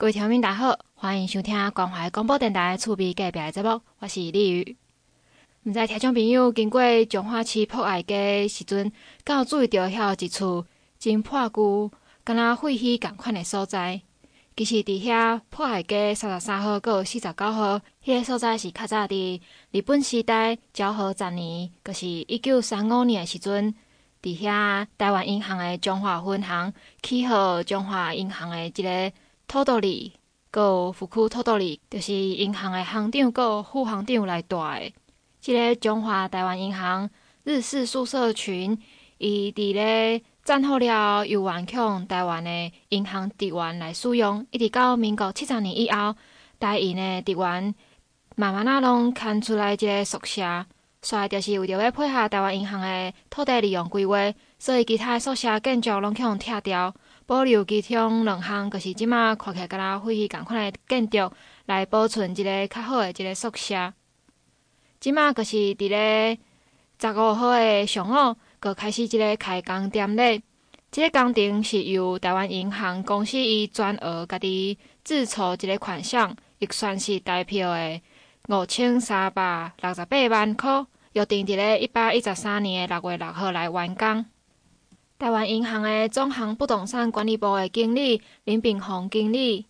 [0.00, 4.76] 各位听众大家好，欢迎收听关怀广播电台厝边隔壁的节目，我是李宇。
[5.64, 8.90] 毋知听众朋友经过彰化市博爱街时阵，
[9.24, 10.64] 敢有注意到遐有一处
[10.98, 11.90] 真破旧、
[12.24, 14.00] 敢若废墟共款的所在？
[14.56, 19.38] 其实伫遐博爱街三十三号搁四十九号，迄、个所在是较早伫
[19.70, 23.74] 日本时代昭和十年，就是一九三五年的时阵，
[24.22, 26.72] 伫遐台湾银行的彰化分行
[27.02, 29.12] 起好彰化银行的即个
[29.50, 30.12] 头道理，
[30.52, 34.92] 搁有副区头道理，就是银行的行长搁副行长来带的。
[35.40, 37.10] 即、个中华台湾银行
[37.42, 38.78] 日式宿舍群，
[39.18, 40.22] 伊伫咧。
[40.44, 46.14] 战后了，由原向台湾的银行职员来使用，一直到民国七十年以后，
[46.60, 47.74] 台银的职员
[48.36, 50.64] 慢慢啊拢迁出来即个宿舍，
[51.02, 56.94] 所以就是为着要配合台湾银行的土地利用规划，所以其他的宿舍建筑拢去互拆掉，
[57.30, 61.32] 保留其中两项，就是即马看起来敢若废墟共款的建筑，
[61.66, 63.94] 来保存一个较好的一个宿舍。
[64.98, 66.36] 即马就是伫咧
[67.00, 68.36] 十五号的上午。
[68.58, 70.42] 阁开始一个开工典礼，
[70.90, 78.00] 即、个工程是由台湾银行公司以全额家己自筹一个款项，预算是台币的
[78.48, 84.26] 五千三百六十八万块，约定伫咧一百一十三年的六月六号来完工。
[85.20, 89.66] 台湾银行的总行不动产管理部的经理林炳宏经理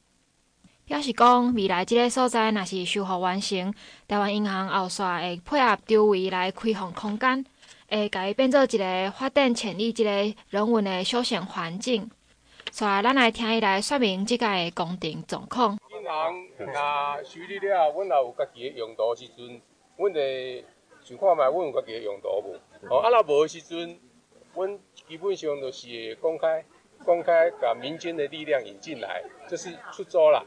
[0.86, 3.74] 表示讲，未来即个所在若是修复完成，
[4.06, 7.44] 台湾银行后续会配合周围来开放空间。
[7.88, 12.08] 会甲伊变做一个发展潜力、一个人文的休闲环境。
[12.70, 15.76] 所以，咱来听伊来说明即个工程状况。
[15.90, 19.60] 银行啊修理了，阮也有家己的用途时阵，
[19.96, 20.64] 阮会
[21.02, 22.54] 想看觅，阮有家己的用途无？
[22.88, 23.98] 哦，啊，若无的时阵，
[24.54, 26.64] 阮基本上都是公开、
[27.04, 30.44] 公开，把民间的力量引进来，就是出租啦。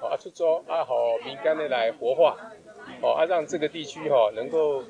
[0.00, 2.36] 哦，啊，出租啊，好民间的来活化。
[3.00, 4.82] 哦，啊，让这个地区哈能够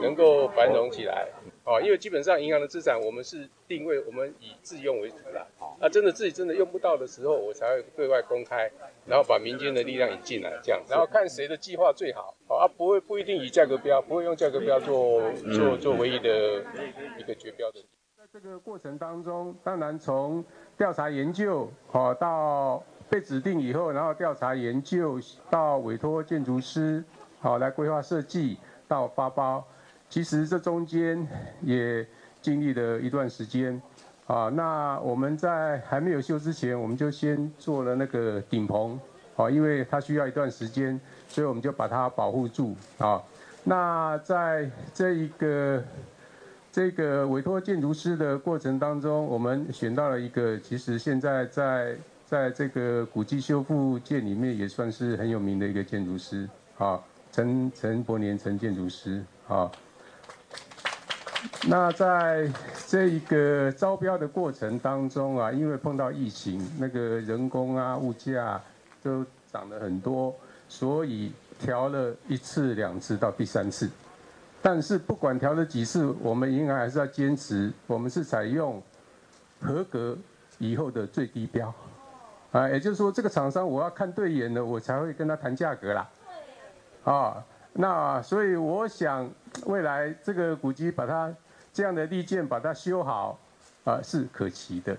[0.00, 1.28] 能够繁荣起来。
[1.64, 5.44] 哦，因为基本上银行的资产，我们是定位我们以自用为主的。
[5.80, 8.70] 啊，真的自己真的用不到的时候，我才会对外公开，
[9.06, 12.34] 然后把民间的力量引进来，这样，然后看谁的计划最好。
[12.48, 16.64] 啊，不会不一定以价格标，不会用价格标做做做唯一的
[17.18, 17.84] 一个绝标的。
[18.32, 20.44] 这个过程当中，当然从
[20.78, 25.18] 调查研究，好到被指定以后，然后调查研究
[25.50, 27.02] 到委托建筑师。
[27.40, 29.64] 好，来规划设计到发包，
[30.08, 31.26] 其实这中间
[31.60, 32.06] 也
[32.40, 33.82] 经历了一段时间。
[34.28, 38.96] 啊，那我们在还没有修之前，我们就先做了那个顶棚，
[39.34, 42.76] 啊，因为它需要一段时间，所以我们就把它保护住。
[42.98, 43.20] 啊，
[43.64, 45.82] 那在这一个
[46.72, 56.48] 这个委托建筑师的过程当中，我们选到了一个，其实现在在在这个古迹修复界里面也算是很有名的一个建筑师。
[56.78, 57.00] 啊。
[57.32, 59.70] 陈陈伯年陈建筑师啊，
[61.68, 62.50] 那在
[62.88, 68.60] 这一个招标的过程当中啊，因为碰到疫情，那个人工啊、物价
[69.00, 70.34] 都涨了很多，
[70.68, 71.30] 所以
[71.60, 73.88] 调了一次、两次到第三次。
[74.62, 78.82] 但是不管调了几次，我们银行还是要坚持，我们是采用
[79.60, 80.16] 合格
[80.58, 81.72] 以后的最低标
[82.52, 86.08] 啊，也就是说，这个厂商我要看对眼了，我才会跟他谈价格啦。
[87.04, 89.30] 啊，那所以我想，
[89.64, 91.34] 未来这个古迹把它
[91.72, 93.38] 这样的利剑把它修好，
[93.84, 94.96] 啊是可期的。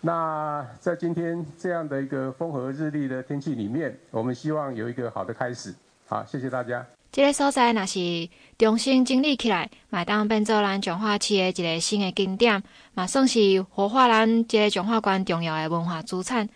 [0.00, 5.74] 那在今天这样的一个风和日丽的天气里面，我们希望有一个好的开始。
[6.06, 6.86] 好，谢谢大家。
[7.14, 12.60] 这个所在若是重新整理起来，麦当变做咱彰化市的一个新的景点，
[12.92, 16.48] 嘛算是活化咱即个彰化县重要的文化资产。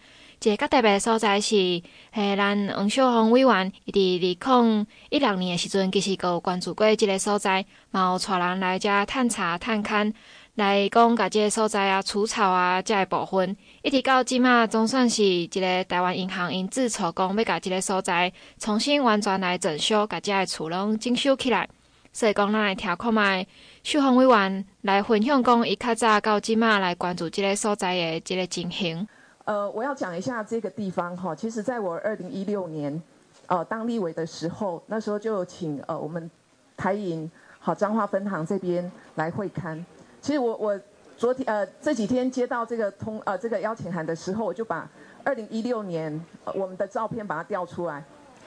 [0.43, 1.83] 一个较特别的所在是，系
[2.13, 10.13] 咱黄秀红委员，伊伫二零一六年的时阵，其实有关注过即个所在，嘛有带人来遮探查探勘，
[10.57, 21.69] 来讲甲即个所在啊除草啊遮个部分，一直到即马总算是一个台湾银行因自筹讲要甲这个所在重新完全来整修，甲这个厝拢整修起来。
[22.13, 23.47] 所以讲，咱来听看卖
[23.85, 29.07] 秀红委员来分享讲，伊较早到即马来关注这个所在的这个情形。
[29.45, 31.33] 呃，我要讲一下这个地方哈。
[31.35, 33.01] 其实，在我二零一六年，
[33.47, 36.29] 呃，当立委的时候，那时候就请呃我们
[36.77, 37.31] 台银
[37.61, 39.85] 好彰化分行这边来会勘。
[40.21, 40.81] 其实我我
[41.19, 44.89] 昨天呃这几天接到这个通呃这个邀请函的时候，我就把
[45.25, 46.25] 二零一六年、
[46.55, 48.03] 我们的照片把它调出来，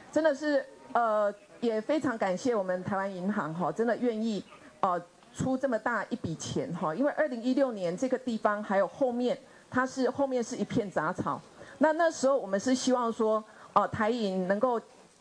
[0.09, 4.43] 真的是呃也非常感谢我们台湾银行哈，真的愿意
[4.79, 4.99] 呃
[5.35, 9.37] 出这么大一笔钱哈，因为二零一六年这个地方还有后面。
[9.73, 11.41] 它是后面是一片杂草，
[11.77, 13.41] 那那时候我们是希望说，
[13.71, 14.77] 呃，台银能够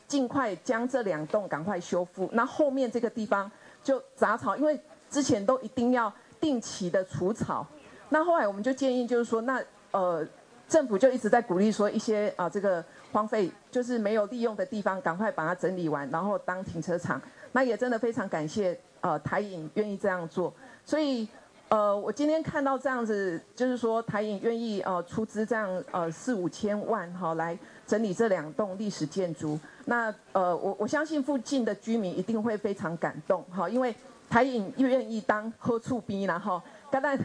[0.08, 2.28] 尽快将这两栋赶快修复。
[2.32, 3.48] 那后面这个地方
[3.84, 4.76] 就杂草，因为
[5.08, 7.66] 之前都一定要定期的除草。
[8.08, 10.26] 那后来我们就建议，就是说，那呃，
[10.68, 17.20] 政府就一直在鼓励说，一些啊、这个荒废就是没有利用的地方，赶快把它整理完，然后当停车场。
[17.52, 20.52] 那也真的非常感谢呃台影愿意这样做，
[20.84, 21.28] 所以。
[21.72, 27.56] 呃，我今天看到这样子，就是说台影愿意呃出资这样呃四五千万哈、来
[27.86, 29.56] 整理这两栋历史建筑。
[29.84, 33.94] 那呃我我相信附近的居民一定会非常感动哈、因为
[34.30, 37.18] 台银愿意当好厝边然后 跟咱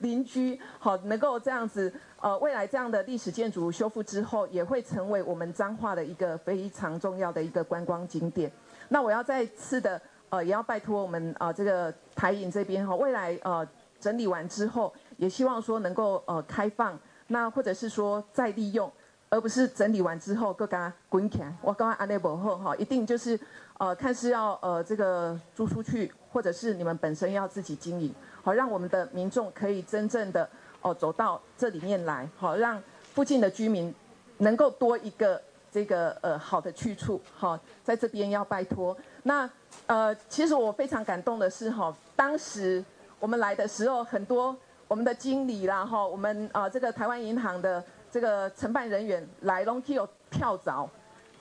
[0.00, 8.50] 邻居好、能够这样子呃未来这样的历史建筑修复之后，也会成为我们彰化的一个非常重要的一个观光景点。
[8.88, 9.98] 那我要再次的
[10.28, 13.66] 呃也要拜托我们啊、呃、这个台影这边哈、未来呃。
[14.00, 18.90] 整理完之后，也希望说能够呃开放，那或者是说再利用，
[19.28, 21.54] 而不是整理完之后各家滚起来。
[21.60, 23.38] 我刚刚安内伯后哈，一定就是
[23.76, 30.48] 呃看是要呃这个租出去，或者是你们本身要自己经营，好让我们的民众可以真正的
[30.82, 32.82] 哦、走到这里面来，好让
[33.12, 33.94] 附近的居民
[34.38, 35.40] 能够多一个
[35.70, 38.96] 这个呃好的去处，好在这边要拜托。
[39.24, 39.48] 那
[39.86, 42.84] 呃其实我非常感动的是哈，当时。
[43.22, 44.56] 我们来的时候，很多
[44.88, 50.88] 我们的经理啦，哈，我们啊这个台湾银行的这个承办人员来龙去有跳蚤，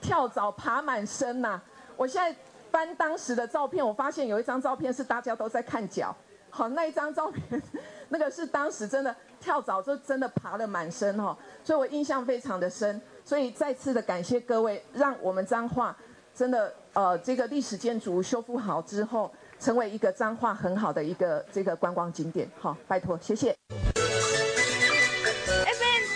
[0.01, 1.61] 跳蚤爬满身呐、
[1.95, 2.37] 我现在
[2.71, 6.15] 翻当时的照片，我发现有一张照片是大家都在看脚，
[6.49, 7.61] 好，那一张照片，
[8.09, 13.01] 那个是当时真的跳蚤就真的爬了满身哈，所以我印象非常的深。
[13.23, 15.95] 所以再次的感谢各位，让我们彰化
[16.33, 19.31] 真的呃这个历史建筑修复好之后。
[19.59, 23.53] 成为一个彰化很好的一个这个观光景点，好，拜托，谢谢。
[23.73, 23.81] FM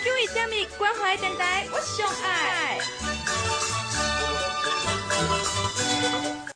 [0.02, 2.78] 九一点一关怀电台，我上爱。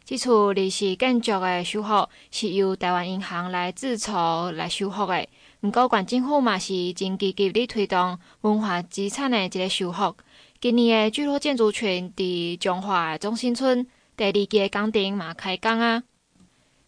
[0.08, 5.28] 这处历史建筑的修复是由台湾银行来自筹来修复的，
[5.60, 10.16] 不过县政府嘛是真积极地推动文化资产的一个修复。
[10.62, 16.02] 今年的聚落建筑群伫彰化中心村第二届工程嘛开工啊。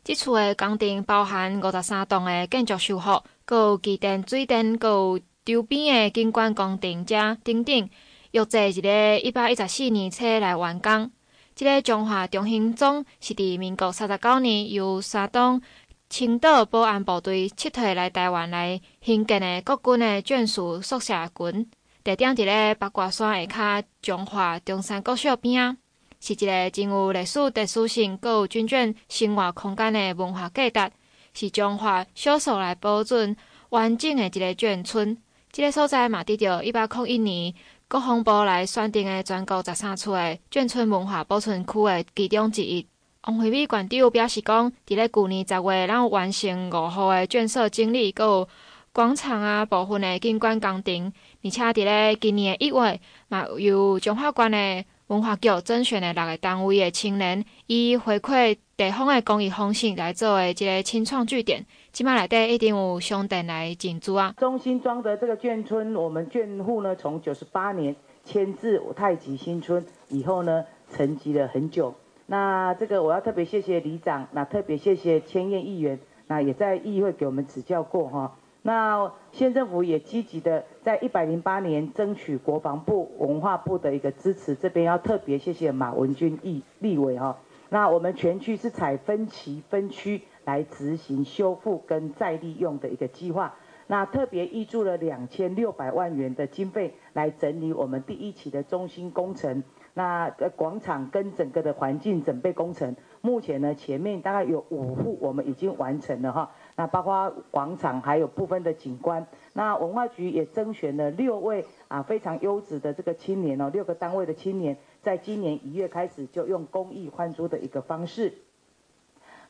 [0.03, 7.91] 这处的工程包含五十三栋的建筑修复，阁有机电、水电，阁有周边的景观工程遮等等，
[8.31, 11.11] 约在一个一百一十四年册来完工。
[11.61, 15.61] 这个彰化中心总是伫民国三十九年由山东
[16.09, 21.71] 青岛保安部队撤退来台湾来兴建的国军的眷属宿舍群，
[22.03, 25.77] 地点伫咧八卦山下骹彰化中山国小边啊。
[26.19, 30.93] 是一个真有历史特殊性，阁有真正生活空间的文化价值，
[31.35, 33.37] 是彰化少数来保存
[33.69, 35.19] 完整的一个眷村。
[35.53, 37.55] 这个所在嘛，伫着一八零一年
[37.91, 42.87] 国防部来选定的全国十三处的眷村文化保存区的其中之一。
[43.25, 48.49] 王惠美馆长表示讲，伫咧旧年十月，咱完成五号的建设整理，阁有
[48.93, 54.85] 广场啊部分的景观工程，而且伫咧今年的一月，嘛由彰化县的。
[55.11, 64.33] 文化局甄选的六个单位的青年，以回馈地方的公益方式来做的这个青创据点，起码内底一定有商店来进驻啊。
[64.39, 71.93] 中心庄的这个眷村，我们眷户呢，从九十八年迁至太极新村以后呢，沉寂了很久。
[72.27, 75.99] 那这个我要特别谢谢里长，那特别谢谢千叶议员，
[76.29, 78.37] 那也在议会给我们指教过哈。
[78.63, 87.37] 那县政府也积极的在一百零八年争取国防部、文化部的一个支持，这边要特别谢谢马文君立立委哈。
[87.69, 93.55] 那我们全区是采分期分区来执行修复跟再利用的一个计划，
[93.87, 99.63] 那特别挹注了两千六百万元的经费来整理我们第一期的中心工程，
[99.95, 106.51] 那广场跟整个的环境整备工程，目前呢前面大概有五户我们已经完成了哈。
[106.75, 109.27] 那包括广场，还有部分的景观。
[109.61, 118.33] 那文化局也征选了六位啊非常优质的这个青年哦，六个单位的青年，在今年一月开始就用公益换租的一个方式，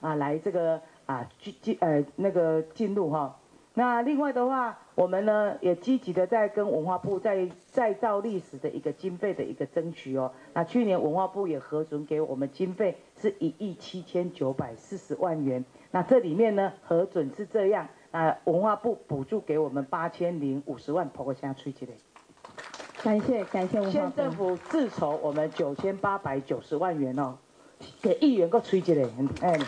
[0.01, 3.37] 啊来这个啊进进呃那个进入哈。
[3.73, 10.33] 那另外的话，我们呢也积极的在跟文化部在再造历史的一个经费的一个争取哦。
[10.53, 15.65] 那去年文化部也核准给我们经费是一亿七千九百四十万元。
[15.93, 21.93] 那这里面呢，核准是这样，啊，文化部补助给我们八千零五十万，婆婆现在吹起来。
[23.03, 23.99] 感谢感谢文化部。
[23.99, 27.37] 县政府自筹我们九千八百九十万元哦，
[28.03, 29.09] 给议员个吹起来，
[29.43, 29.59] 哎。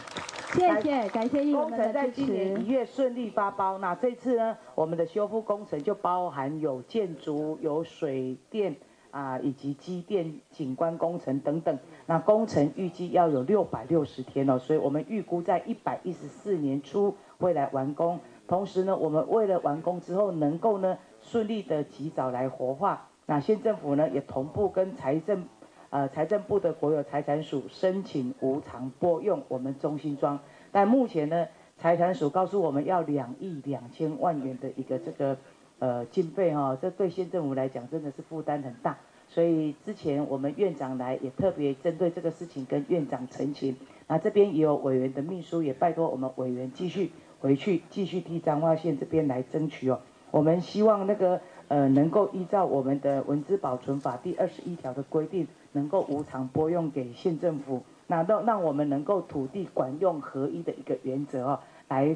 [0.54, 1.86] 谢谢，感谢议员们的支持。
[1.86, 8.76] 工程在今年一月顺利发包，那这次呢，我们的修复工程就包含有建筑、有水电
[9.10, 11.78] 啊，以及机电、景观工程等等。
[12.04, 18.20] 那工程预计要有六百六十天哦，所以我们预估在一百一十四年初会来完工。
[18.52, 25.46] 同时呢，我们为了完工之后能够呢顺利的及早来活化，那县政府呢也同步跟财政。
[25.88, 30.38] 呃，财政部的国有财产署申请无偿拨用我们中心庄，
[30.70, 31.46] 但目前呢，
[31.78, 35.38] 财产署告诉我们要两亿两千万元的一个这个
[35.78, 43.76] 呃经费哈、这对县政府来讲真的是负担很大，所以之前我们院长来也特别针对这个事情跟院长陈情，
[44.08, 55.46] 那这边也有委员的秘书也拜托我们委员继续回去继续替彰化县这边来争取哦，我们希望那个呃能够依照我们的文字保存法第二十一条的规定。
[55.74, 62.14] 能够无偿拨用给县政府，那让让我们能够土地管用合一的一个原则哦，来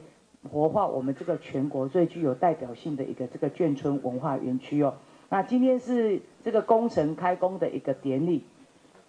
[0.52, 4.92] 活化我们这个全国最具有代表性的一个这个眷村文化园区哦。
[5.30, 8.44] 那今天是这个工程开工的一个典礼，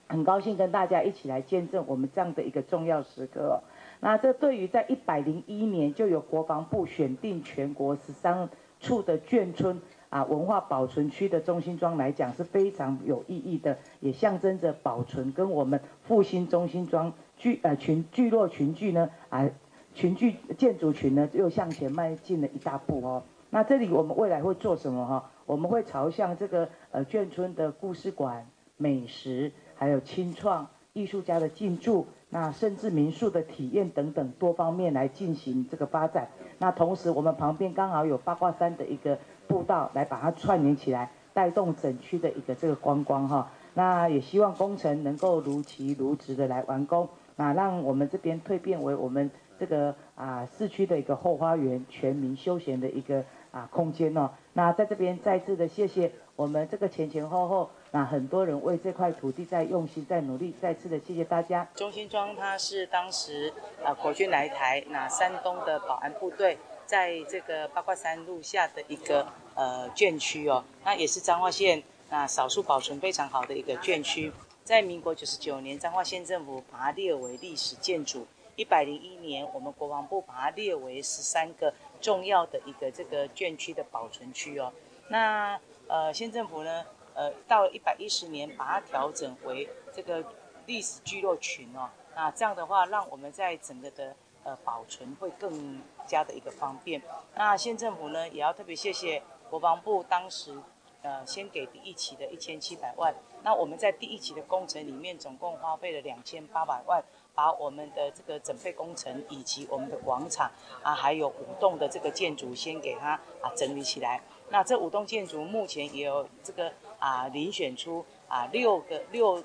[0.07, 3.59] 很高兴跟大家一起来见证我们这样的一个重要时刻哦。
[3.99, 8.49] 那这对于在一百零一年就有国防部选定全国十三
[8.79, 9.81] 处的眷村。
[10.09, 19.49] 啊，文化保存区的中心庄来讲是非常有意义的，也象征着保存跟我们复兴中心庄聚呃群聚落群聚呢啊
[19.93, 23.23] 群聚建筑群呢又向前迈进了一大步哦。
[23.49, 25.29] 那这里我们未来会做什么哈？
[25.45, 36.27] 我们会朝向这个呃眷村的故事馆、美食，还有青创艺术家的进驻，那甚至民宿的体验等等多方面来进行这个发展。
[36.57, 39.17] 那同时我们旁边刚好有八卦山的一个。
[39.47, 43.49] 步道来把它串联起来，带动整区的一个这个观光哈。
[43.75, 54.31] 那也希望工程能够如期如质的来完工，那让我们这边蜕变为我们这个啊市区的一个后花园，全民休闲的一个啊空间哦。
[54.51, 61.67] 那在这边再次的谢谢我们这个前前后后，那很多人为这块土地在用心在努力，再次的谢谢大家。
[61.75, 63.53] 中心庄它是当时
[63.83, 66.57] 啊国军来台，那山东的保安部队。
[66.87, 74.31] 在这个八卦山路下的一个呃眷区哦，那也是彰化县那少数保存非常好的一个眷区。
[74.63, 78.21] 在民国九十九年，彰化县政府把它列为历史建筑；
[78.55, 84.71] 一百零一年，我们国防部把它列为十三个重要的一个这个眷区的保存区哦。
[85.09, 86.85] 那呃县政府呢，
[87.17, 90.23] 呃到一百一十年，把它调整为这个
[90.67, 91.89] 历史聚落群哦。
[92.15, 95.81] 那这样的话，让我们在整个的呃保存会更。
[96.07, 97.01] 加的一个方便，
[97.35, 100.57] 那县政府呢也要特别谢谢国防部当时，
[101.01, 103.13] 呃，先给第一期的一千七百万。
[103.43, 107.03] 那我们在第一期的工程里面总共花费了两千八百万，
[107.35, 110.49] 把我们的这个整备工程以及我们的广场
[110.81, 114.21] 啊，还有五栋的这个建筑先给它啊整理起来。
[114.49, 119.43] 那这五栋建筑目前也有这个啊遴选出啊六个六。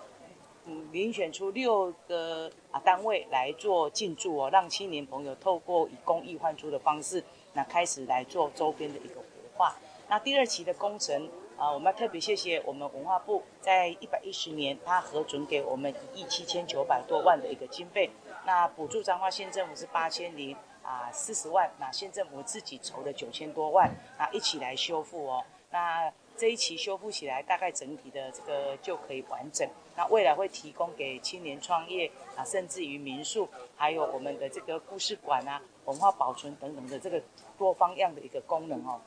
[0.64, 9.22] 嗯，遴选出六个啊单位来做进驻哦，让青年朋友透过以公益换租的方式，那开始来做周边的一个活
[9.56, 9.74] 化。
[10.08, 11.28] 那第二期的工程
[11.58, 18.08] 啊，我们要特别谢谢我们文化部，在一百一十年，他核准给我们一亿七千九百多万的一个经费。
[18.46, 25.44] 那补助彰化县政府是八千零啊四十万，那县政府自己筹的九千多万，那一起来修复哦。
[25.70, 29.68] 那这一期修复起来，大概整体的这个就可以完整。
[29.96, 37.22] 那未来会提供给青年创业啊，甚至于民宿，还有我们的这个故事馆啊、文化保存等等的这个
[37.56, 39.00] 多方样的一个功能哦。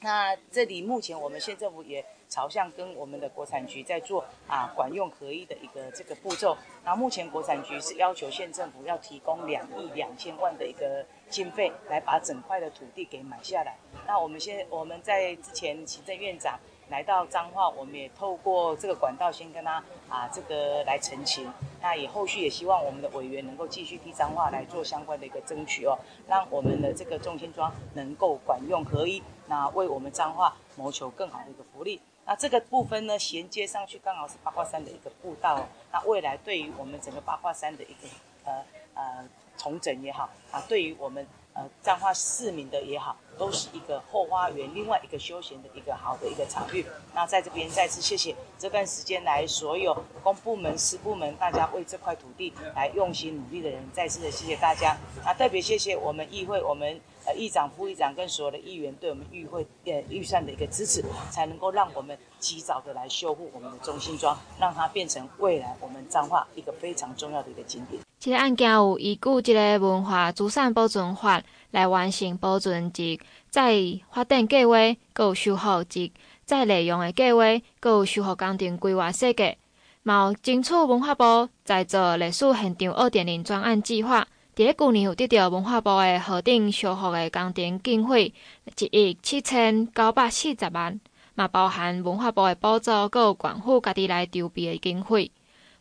[0.00, 6.56] 那这里目前我们县政府也朝向跟我们的国产局在做啊管用合一的一个这个步骤。
[6.84, 13.76] 那目前国产局是要求县政府要提供两亿两千万的一个经费，来把整块的土地给买下来。
[14.04, 16.58] 那我们现我们在之前行政院长。
[16.90, 21.50] 来到彰化，我们也透过这个管道先跟他啊这个来澄清，
[21.80, 25.98] 那也后续也希望我们的委员能够继续替彰化来做相关的一个争取哦，
[26.28, 31.98] 让我们的这个中心庄能够管用合一，那为我们彰化谋求更好的一个福利。
[32.26, 38.08] 那这个部分呢，衔接上去刚好是八卦山的一个步道，那未来对于我们整个八卦山的一个
[38.44, 38.64] 呃
[38.94, 41.26] 呃重整也好啊，对于我们。
[41.54, 46.84] 呃，彰化市民的也好，都是一个后花园，另外一个休闲的一个好的一个场域。
[47.14, 54.96] 那在这边再次谢谢这段时间来所有公部门、私部门，大家为这块土地来用心努力的人，再次的谢谢大家。
[55.24, 68.03] 那特别谢谢我们议会，我们呃议长、副议长跟所有的议员对我们议会呃预算的一个支持，才能够让我们及早的来修复我们的中心庄，让它变成未来我们彰化一个非常重要的一个景点。
[68.24, 73.74] 这个案件有依据这个文化资产保存法来完成保存及再
[74.10, 74.78] 发展计划，
[75.12, 76.10] 阁有修复及
[76.46, 77.42] 再利用的计划，
[77.80, 79.58] 阁有修复工程规划设计，
[80.04, 84.26] 嘛有争取文化部在做历史现场二点零专案计划。
[84.56, 88.32] 伫咧旧年有得到文化部的核定修复的工程经费
[88.78, 90.98] 一亿七千九百四十万，
[91.34, 95.30] 嘛包含文化部的补助，阁有县府家己来筹备的经费。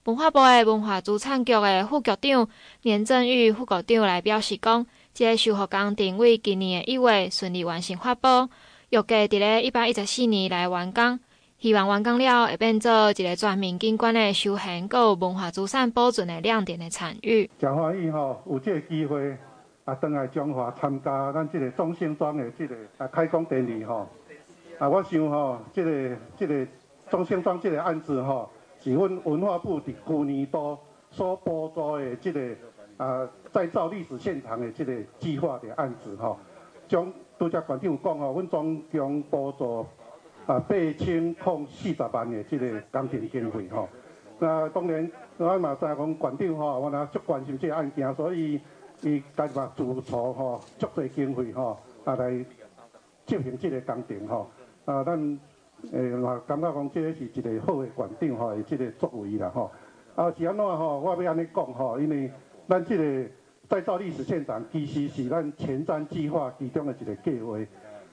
[0.06, 2.46] 文化部的文化资产局的副局长
[2.82, 4.84] 连振宇副局长来表示讲，
[5.14, 8.28] 即、这个修复工程为今年的一月顺利完成发布，
[8.90, 11.18] 预计伫咧一百一十四年来完工。
[11.60, 17.50] 希望完工了会变做一个全面景观的休闲，阁有文化资产保存的亮点的产业。
[17.58, 19.38] 真欢喜吼，有这个机会
[19.86, 24.10] 啊，登来中华参加咱这个中兴庄的这个啊开工典礼吼。
[24.80, 26.68] 啊，我想吼，这个这个
[27.10, 28.52] 中兴庄这个案子吼，
[28.84, 30.78] 是阮文化部伫去年度
[31.10, 32.56] 所补助的这个
[32.98, 36.38] 啊再造历史现场的这个计划的案子吼。
[36.88, 39.86] 将拄则馆长有讲吼，阮总共补助。
[40.46, 43.88] 啊，八千空四十万的这个工程经费吼，
[44.40, 48.60] 那当然，我嘛知讲馆长吼，我若足关心这个案件，所以
[49.04, 52.30] 伊家己嘛自筹吼足侪经费吼，啊来
[53.26, 54.52] 执行这个工程吼。
[54.84, 55.40] 啊，咱
[55.92, 59.70] 诶嘛感觉讲，这个是一个好的馆长吼，的这个作为啦吼。
[60.16, 62.32] 啊是安怎吼，我要安尼讲吼，因为
[62.68, 63.30] 咱这个
[63.68, 67.58] 再造历史现场，其实是咱前瞻计划其中的一个计划。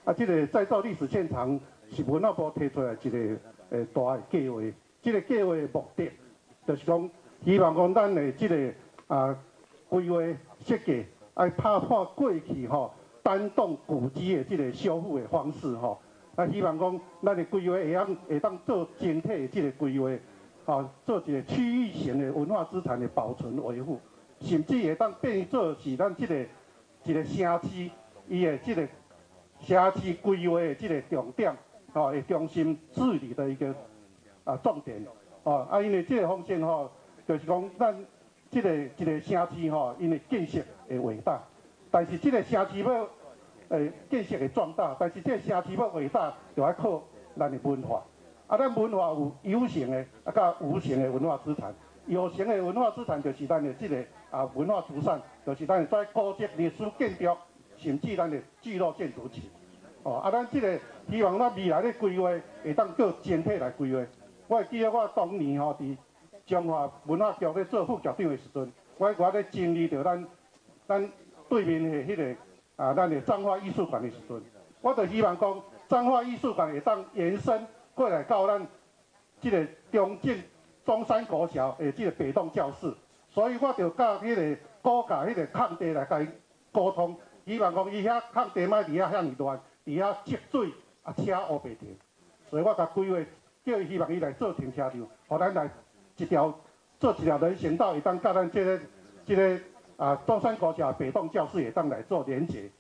[0.05, 1.59] 啊，即个再造历史现场。
[1.93, 3.19] 是文化部提出来一个
[3.71, 4.61] 诶大诶计划，
[5.03, 6.09] 即个计划诶目的，
[6.65, 7.11] 就是讲
[7.45, 8.73] 希望讲咱诶即个
[9.09, 9.37] 啊
[9.89, 10.19] 规划
[10.65, 12.93] 设计爱拍破过去吼
[13.25, 16.01] 单栋古迹诶即个修复诶方式吼，
[16.37, 20.11] 啊希望讲咱的规划会当会当做整体的这个规划，
[20.65, 24.01] 吼做一个区域性的文化资产的保存维护，
[24.41, 26.47] 甚至会当变做是咱这个
[27.05, 27.91] 一个城市
[28.29, 28.89] 伊的这个
[29.67, 31.55] 城市规划的这个重点。
[31.93, 33.75] 吼，会中心治理的一个
[34.45, 35.05] 啊重点，
[35.43, 36.89] 哦啊，因为这个方向吼，
[37.27, 38.07] 就是讲咱
[38.49, 41.41] 这个一个城市吼，因为建设会伟大，
[41.91, 43.09] 但是这个城市要
[43.71, 47.03] 诶建设会壮大，但是这城市要伟大，就要靠
[47.37, 48.05] 咱的文化。
[48.47, 51.73] 啊，咱文化有有形的，啊，甲无形的文化资产。
[52.07, 57.37] 有形的文化资产就是咱的这个啊文化资产，就是咱在古迹、历史建筑，
[57.77, 59.45] 甚至咱的聚落建筑群。
[60.03, 60.79] 哦，啊，咱这个
[61.09, 62.31] 希望咱未来的规划
[62.65, 64.05] 会当做整体来规划。
[64.49, 65.97] 我会记得我当年吼伫
[66.45, 70.27] 中华文化局咧做副局长的时阵，我我咧经历着咱
[70.89, 71.09] 咱
[71.49, 72.35] 对面的迄个
[72.81, 74.43] 啊，咱的彰化艺术馆的时阵，
[74.81, 78.67] 我就希望讲彰化艺术馆会当延伸过来到咱
[79.39, 80.43] 这个中正
[80.83, 82.91] 中山国小诶，这个北栋教室。
[83.29, 86.29] 所以我就甲迄个高架迄个空地来甲伊
[86.73, 87.15] 沟通，
[87.45, 89.61] 希望讲伊遐空地莫离遐遐尔乱。
[89.85, 91.95] 伫遐积水啊，车乌白停，
[92.49, 93.19] 所以我甲规划
[93.63, 95.69] 叫伊希望伊来做停车场，互咱来
[96.17, 96.59] 一条
[96.99, 98.81] 做一条人行道，会当甲咱这个
[99.27, 99.61] 这个
[100.01, 102.71] 啊中山国小北栋教室也当来做连接。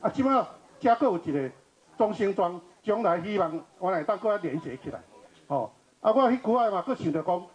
[0.00, 0.48] 啊，即马
[0.80, 1.50] 加阁有一个
[1.98, 4.98] 中心庄，将来希望我来当阁连接起来。
[5.46, 7.46] 吼，啊，我迄句仔嘛，阁想着讲，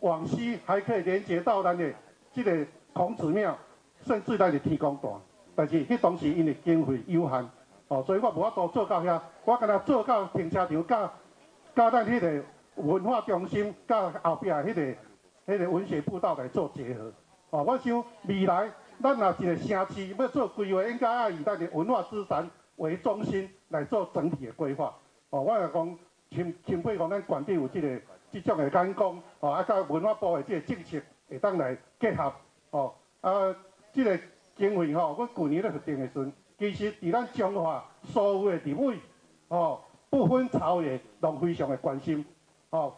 [0.00, 1.90] 往西还可以连接到咱的
[2.30, 3.56] 即个孔子庙，
[4.02, 5.10] 甚至咱的天公诞，
[5.56, 7.48] 但是迄当时因为经费有限。
[7.88, 11.10] 哦，所以我无法度做到遐，我敢若做到停车场，甲
[11.74, 14.82] 甲咱迄个文化中心，甲后壁迄个
[15.46, 17.10] 迄个文学步道来做结合。
[17.52, 18.70] 哦，我想未来
[19.02, 24.94] 咱若一个城市要做规划，应该要以咱的文化资产为中心来做整体的规划。
[25.28, 25.98] 哦，我来讲，
[26.30, 32.32] 钦钦佩讲咱馆长有即个即种的眼光，哦，啊，甲文化部的即个政策会当来结合。
[32.70, 33.54] 哦，啊，
[33.92, 34.18] 即个
[34.56, 36.32] 经费吼，我去年咧核定的时阵。
[36.58, 38.96] 其实，伫咱中华所有的地位，
[39.48, 42.24] 哦，不分朝野，拢非常的关心，
[42.70, 42.94] 哦，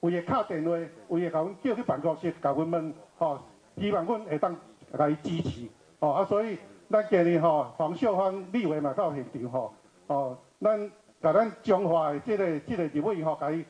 [0.00, 0.70] 有诶敲电话，
[1.10, 3.40] 有诶甲阮叫去办公室，甲阮问，哦，
[3.78, 4.56] 希望阮会当
[4.96, 5.68] 甲伊支持，
[6.00, 6.58] 哦，啊，所以
[6.90, 9.74] 咱今日吼，黄秀芳立委嘛到现场，吼，
[10.06, 10.90] 哦，咱
[11.22, 13.64] 甲咱中华的即个即个立委吼，甲伊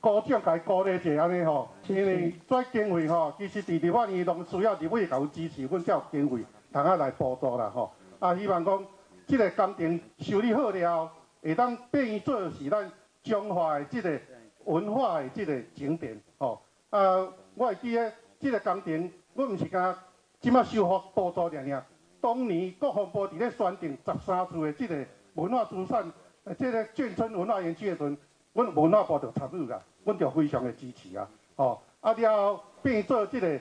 [0.00, 7.92] 鼓掌，甲伊鼓励者安尼吼，因为这经费吼，其实伫立法院拢需要立委甲阮支持，阮才有经费，通啊来补助啦，吼。
[8.18, 8.84] 啊，希望讲
[9.26, 11.10] 即个工程修理好了后，
[11.42, 12.90] 会当变做是咱
[13.22, 14.20] 中华的即个
[14.64, 16.20] 文化的即个景点。
[16.38, 19.94] 吼，啊，我会记得即个工程，我毋是讲
[20.40, 21.84] 即马修复补助尔尔。
[22.20, 26.12] 当年国防部伫咧选定十三处的即个文化资产，
[26.56, 28.16] 即个眷村文化园区的阵，
[28.52, 31.28] 阮文化部就参与啦，阮就非常的支持啊。
[31.56, 33.58] 吼，啊了后变做即个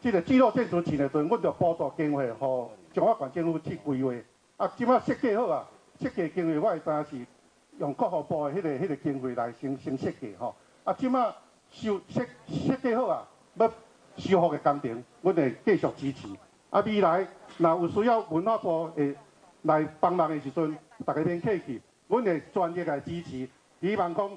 [0.00, 4.14] 即个聚落建筑群的阵，阮就补助经费，互中华县政府去规划。
[4.56, 5.68] 啊，即摆设计好啊，
[6.00, 7.26] 设计经费我会知影是
[7.78, 10.54] 用国防部的迄个迄个经费来先先设计吼。
[10.84, 11.34] 啊，即摆
[11.70, 13.70] 修设设计好啊，要
[14.18, 16.28] 修复的工程，阮会继续支持。
[16.70, 17.26] 啊，未来
[17.56, 19.14] 若有需要文化部诶
[19.62, 23.48] 来帮忙的时阵，大家免客气，阮会专业来支持，
[23.80, 24.30] 希望讲。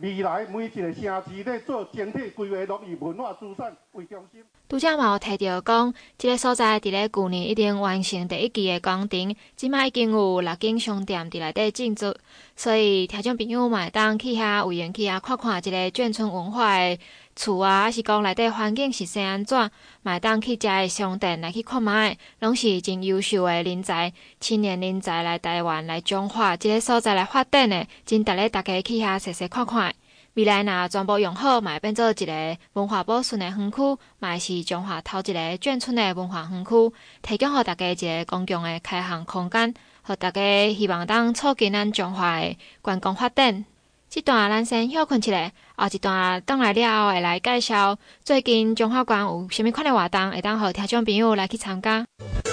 [0.00, 4.44] 未来每一个城市咧做整体规划，拢以文化资产为中心。
[4.68, 12.14] 拄则嘛有提到讲，即、个所在伫咧旧年已经完成第一期的工程，即卖已经有六间商店伫内底进驻，
[12.54, 16.96] 所以听众朋友嘛当去遐委员去遐看看即个眷村文化的
[17.38, 19.56] 厝啊，还是讲内底环境是生安怎，
[20.02, 29.94] 嘛会当去遮个商店来去看觅，拢是真优秀的人才，青年人才来台湾来中化即个所在来发展的，真值得大家去遐细细看看。
[30.34, 39.72] 未来若全部用好，嘛会变做一个文化保存的园区，嘛是中华头一个眷村的文化园区，提供互大家一个公共的开放空间，
[40.02, 43.64] 互大家希望当促进咱中华的观光发展。
[44.10, 52.06] 这段咱先休困一下，后一段等来了后会来介绍最近中华馆有虾米款的活动，会当互听众朋友来去参加。
[52.16, 52.46] FM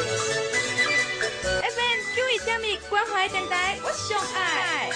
[2.14, 4.90] 九一点一关怀电台，我上爱。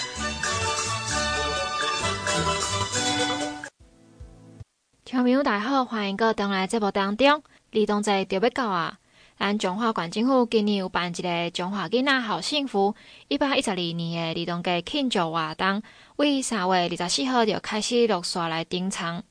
[5.02, 7.42] 听众朋友大家好，欢迎各位登来节目当中。
[7.72, 8.98] 儿童节就要到啊！
[9.38, 12.94] 咱中华县政府今年有办一个中华囡仔好幸福
[13.28, 15.82] 一百一十二年的儿童节庆祝活动，
[16.20, 19.24] 为三月二十四号就开始陆续来登场。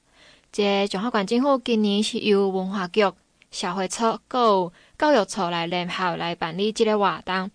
[0.51, 3.03] 即个中华县政府今年是由文化局、
[3.51, 7.51] 社会处、有教育处来联合来办理即个活动，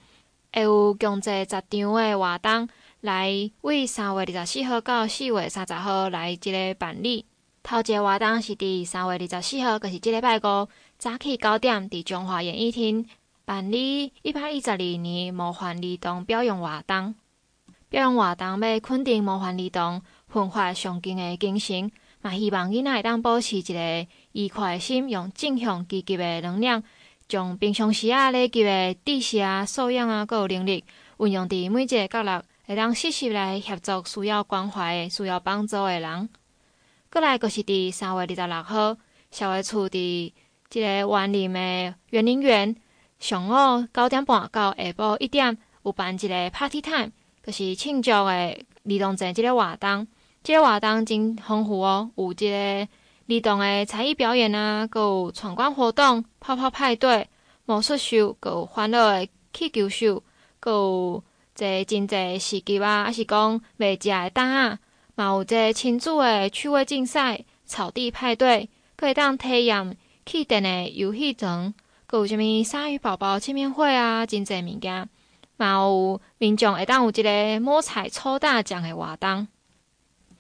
[0.53, 2.69] 会有共计十场的活动
[3.01, 7.27] 来为三月二十四号到四月三十号来即个办理。
[7.65, 13.05] 头一个活动是伫三月二十四号，就是即礼拜五早起九点，伫中华演艺厅
[13.45, 17.17] 办理一百一十二年魔幻儿童表演活动。
[17.95, 26.83] 表演活动要肯定魔幻儿童奋发上进的精神，嘛希望囡仔会当保持一个愉快的心，用正向积极的能量，
[27.29, 30.85] 将平常时啊累积的知识啊、素养啊，阁有能力
[31.19, 36.29] 运用伫每一个角落，会当适时来协助需要关怀、需要帮助的人。
[37.13, 38.97] 过来就是伫三月二十六号，
[39.31, 40.33] 小会处伫
[40.69, 42.75] 即个园林的园林园，
[43.21, 47.13] 上午九点半到下晡一点有办一个 party time，
[47.45, 50.07] 就是庆祝的儿童节即个活动。
[50.43, 57.29] 即个活动真丰富哦，有即个儿童的才艺表演啊，阁有闯关活动、泡泡派对、
[57.65, 60.23] 魔术秀，阁有欢乐的气球秀，
[60.61, 64.79] 阁有这真侪市集啊，还是讲卖食的档啊。
[65.15, 71.73] 嘛有这亲子的趣味竞赛、草地派对，可以当体验气垫的游戏场，
[72.07, 75.09] 阁有啥物鲨鱼宝宝见面会啊，真济物件。
[75.57, 79.47] 嘛有民众会当有一个摸彩抽大奖的活动。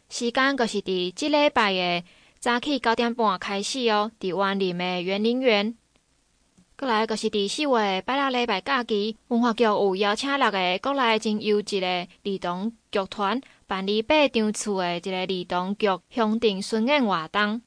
[0.09, 2.05] 时间阁是伫即礼拜的
[2.39, 5.75] 早起九点半开始哦，伫员林的园林园。
[6.77, 11.87] 阁来阁是伫四月拜六礼拜假期，文化局有邀请六个国内真优质的
[12.25, 13.41] 儿童剧团。
[13.67, 17.63] 办理八场次的一个儿童剧兄弟巡演活动，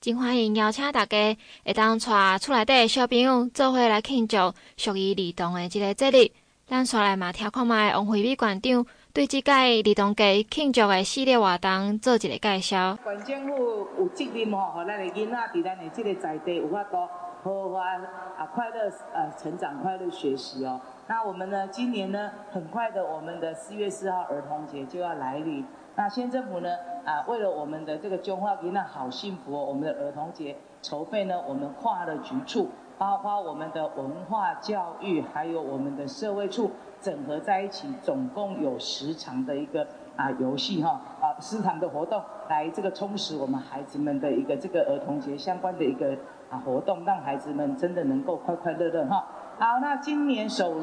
[0.00, 6.30] 真欢迎邀请大家会当带厝内底的小朋友做伙来庆祝属于儿童的一个节日。
[6.68, 12.96] 咱先来嘛听看觅王惠美馆长对这届儿童节庆祝的系列活动做一个介绍。
[13.04, 16.96] 县政府有责任吼，让咱的囡仔伫咱的这个在地有法度
[17.42, 20.80] 好好啊快乐呃成长，快乐学习哦。
[21.08, 21.68] 那我们呢？
[21.68, 25.66] 今年呢，很快的，我们的四月四号儿童节就要来临。
[25.94, 26.70] 那县政府呢，
[27.04, 32.70] 啊，为了我们的这个中华囡仔好幸福哦，我们的儿童节筹备呢，我们跨了局处，
[33.02, 39.84] 包括我们的文化教育，还有我们的社会处整合在一起，总共有十场的一个
[40.14, 46.16] 啊游戏哈啊十场的活动，来这个充实我们孩子们的一个这个儿童节相关的一个
[46.48, 49.26] 啊活动，让孩子们真的能够快快乐乐哈。
[49.58, 50.76] 好，那今年首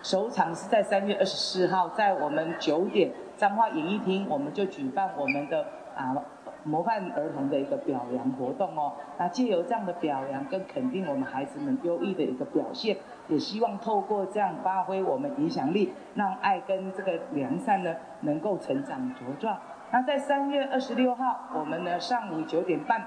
[0.00, 6.14] 首场是在三月二十四号，在我们九点彰化演艺厅，我们就举办我们的啊
[6.64, 8.92] 模范儿童的一个表扬活动哦。
[9.18, 12.96] 那借由这样的表扬跟肯定我们孩子们优异的一个表现，
[13.28, 19.58] 也希望透过这样发挥我们影响力，让爱跟这个良善呢能够成长茁壮。
[19.90, 23.04] 那在三月二十六号，我们呢上午九点半，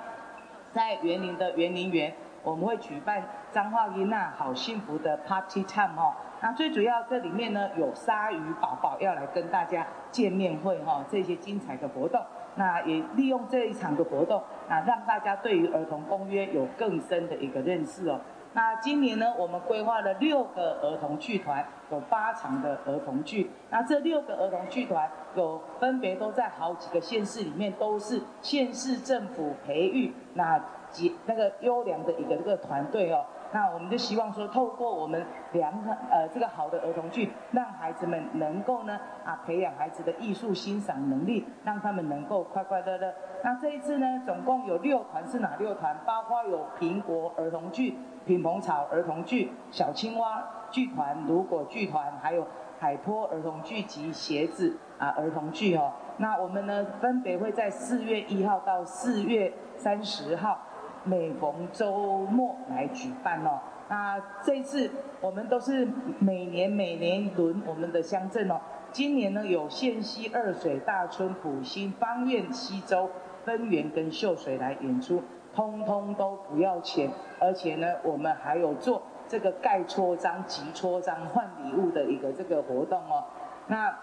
[0.71, 2.13] 在园林的园林园。
[2.43, 6.13] 我们会举办彰化囡仔好幸福的 Party Time 哦，
[6.43, 12.21] 那最主要这里面呢有鲨鱼宝宝要来跟大家见面会哈，这些精彩的活动。
[12.55, 18.19] 那也利用这一场的活动，那让大家对于儿童公约有更深的一个认识哦。
[18.53, 23.51] 那今年呢，我们规划了六个儿童剧团，有八场的儿童剧。
[23.69, 30.57] 那这六个儿童剧团有分别都在好几个县市里面，都是县市政府培育那
[30.89, 33.25] 几那个优良的一个这个团队哦。
[33.55, 35.71] 那我们就希望说，透过我们良
[36.11, 43.13] 呃这个好的儿童剧，让孩子们能够呢啊培养孩子的艺术欣赏能力，让他们能够快快乐乐。
[43.45, 45.95] 那这一次呢，总共有六团，是哪六团？
[46.05, 52.45] 包括有苹果儿童剧、品棚草儿童剧、小青蛙剧团、如果剧团，还有
[52.77, 55.93] 海波儿童剧及鞋子啊儿童剧哦。
[56.17, 60.59] 那我们呢，分别会在四月一号到四月三十号。
[61.05, 64.89] 每逢周末来举办哦，那这次
[65.21, 65.87] 我们都是
[66.19, 68.59] 每年每年轮我们的乡镇哦。
[68.91, 73.09] 今年呢有县溪、二水、大村、埔心、芳苑、溪州、
[73.43, 75.21] 分园跟秀水来演出，
[75.53, 83.23] 通通都不要钱，而且呢我们还有做这个盖戳章、集戳章换礼物的一个这个活动哦。
[83.67, 83.95] 那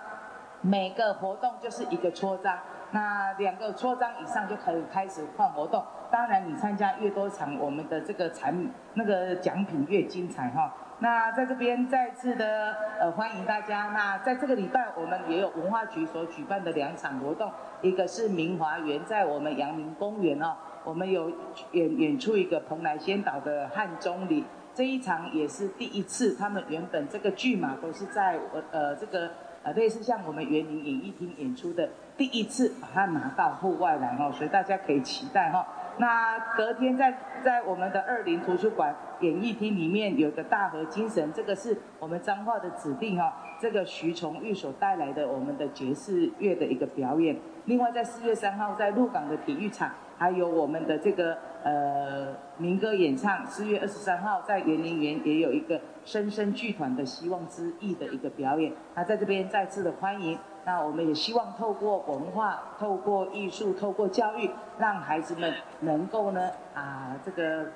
[0.61, 2.57] 每个活动就是一个戳章。
[2.93, 5.83] 那两个戳章以上就可以开始换活动。
[6.11, 8.55] 当然，你参加越多场，我们的这个产
[8.95, 10.73] 那个奖品越精彩哈。
[10.99, 13.89] 那在这边再次的呃欢迎大家。
[13.95, 17.51] 那在这个礼拜，我们也有文化局所举办的两场活动，
[17.81, 21.31] 一个是明华园在我们阳明公园哦，我们有
[21.73, 29.31] 演演出一个蓬莱仙岛的汉钟离，这一场也是第一次，他们原本这个剧码都是在我呃这个。
[29.63, 35.67] 呃，类似像我们园林演艺厅演出的第一次，把它拿到户外来哈，所以大家可以期待哈。
[35.99, 47.37] 那隔天在在我们的二林图书馆演艺厅里面有个大河精神，这个是我们彰化的指定哈，这个徐崇玉所带来的我们的爵士乐的一个表演。
[47.67, 53.45] 另外在四月三号在鹿港的体育场，还有我们的这个呃民歌演唱。
[53.45, 58.73] 四月二十三号在圆林园也有一个生生剧团的希望之翼的一个表演。
[58.95, 60.39] 那在这边再次的欢迎。
[60.65, 67.67] 那我们也希望透过文化、透过艺术、透过教育，让孩子们能够呢啊这个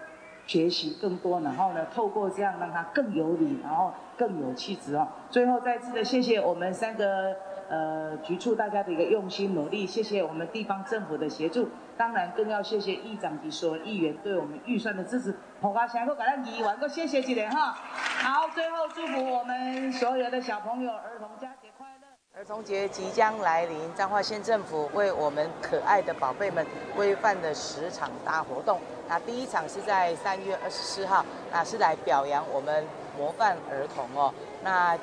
[0.46, 5.09] 学习更多，然后呢透过这样让他更有礼，然后更有气质哦。
[5.30, 7.35] 最后再次的谢谢我们三个。
[7.68, 15.35] 呃，局处大家的一个用心努力，谢谢我们地方政府的协助，当然更要谢谢议长及所有议员对我们预算的支持。
[15.61, 17.72] 好啊，全部感谢议员，都谢谢几点哈。
[17.72, 22.07] 好，最后祝福我们所有的小朋友儿童佳节快乐。
[22.38, 28.79] 儿童节即将来临，彰化县政府为我们可爱的宝贝们规范的十场大活动。
[29.09, 32.85] 那第一场是在三月二十四号，那是来表扬我们
[33.16, 34.35] 模范儿童哦。
[34.62, 34.94] 那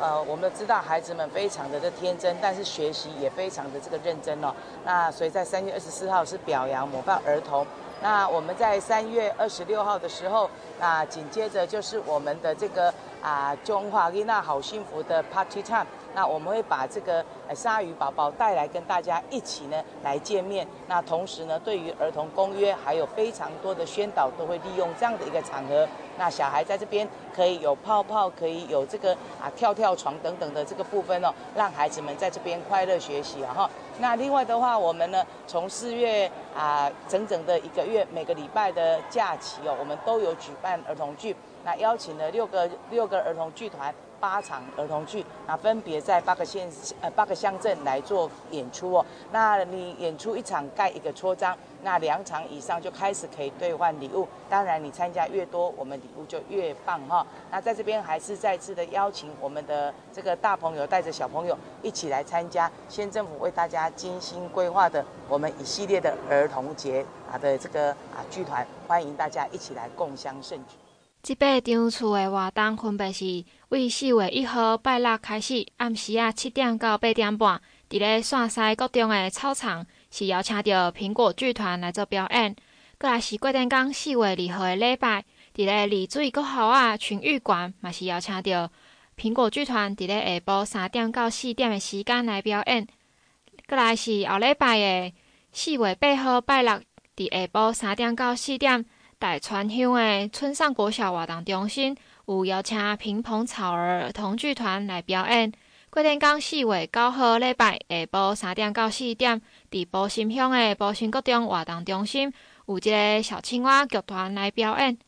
[0.00, 4.54] 呃，我们知道孩子们非常的的天真，但是学习也非常的这个认真哦。
[4.84, 7.66] 那所以在三月二十四号是表扬模范儿童。
[8.02, 15.86] 那我们在三月二十六号的时候，那紧接着就是我们的这个啊中华丽娜好幸福的 Party Time。
[16.16, 17.22] 那我们会把这个
[17.54, 20.66] 鲨鱼宝宝带来跟大家一起呢来见面。
[20.88, 25.86] 那同时呢，对于儿童公约还有非常多的宣导，都会利用这样的一个场合。
[26.16, 33.70] 那小孩在这边可以有泡泡，可以有这个啊跳跳床等等的这个部分哦，让孩子们在这边快乐学习啊哈。
[33.98, 41.36] 那另外的话，我们呢从四月啊整整的一个月，每个礼拜的假期哦，我们都有举办儿童剧。
[41.62, 43.94] 那邀请了六个六个儿童剧团。
[44.20, 49.06] 八场儿童剧，那分别在八个县呃八个乡镇来做演出哦。
[49.32, 54.26] 那你演出一场盖一个戳章，那两场以上就开始可以兑换礼物。
[54.48, 57.26] 当然你参加越多，我们礼物就越棒哈、哦。
[57.50, 70.76] 那在这边还是再次的邀请我们的这个大朋友带着小朋友一起来参加县政府为大家精心规划的我们一系列的儿童节啊的这个啊剧团，欢迎大家一起来共襄盛举。
[71.22, 82.54] 这八场次的活动分别是为四月一号拜六开始，暗时啊七点到八点半，伫咧陕西国中的操场是邀请到苹果剧团来做表演。
[82.96, 88.70] 阁来是过电工四月二号的礼拜，伫咧丽水国校啊群艺馆嘛是邀请到
[89.16, 92.86] 苹果剧团伫咧下晡三点到四点的时间来表演。
[93.66, 95.12] 阁来是后礼拜的
[95.50, 96.80] 四月八号拜六，
[97.16, 98.86] 伫下晡三点到四点。
[99.18, 101.96] 在川乡的春上国小活动中心，
[102.26, 105.52] 有邀请品棚草儿童剧团来表演。
[105.90, 112.32] 过电工四月九号礼拜下晡三点到四点，伫宝心乡的埔心国中活动中心，
[112.66, 114.98] 有一个小青蛙剧团来表演。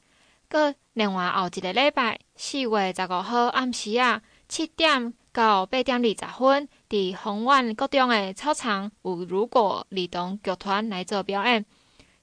[0.49, 11.67] 阁另外后一个礼拜四月十五号暗时啊七点到八点二十分，伫丰原国中的操场有如果儿童剧团来做表演。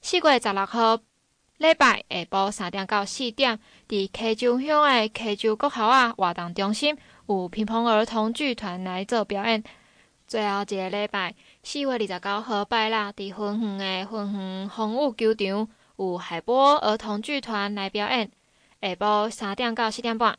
[0.02, 0.98] 四月十六号
[1.58, 9.64] 礼拜下晡三点到四点，伫溪洲乡的溪洲国校啊活动中心有乒乓儿童剧团来做表演。
[10.28, 18.30] 最后一个礼拜四月二十九号拜六，伫分园的分园风雨球场有海波儿童剧团来表演。
[18.82, 20.38] 下晡三点到四点半。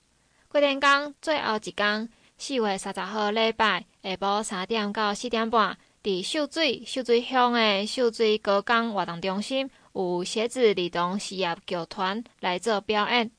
[0.48, 2.08] 过年工最后一天。
[2.38, 13.30] 四月三十号礼拜下晡三点到四点半，伫秀水秀水乡的秀水高工活动中心有鞋子儿童事业剧团来做表演。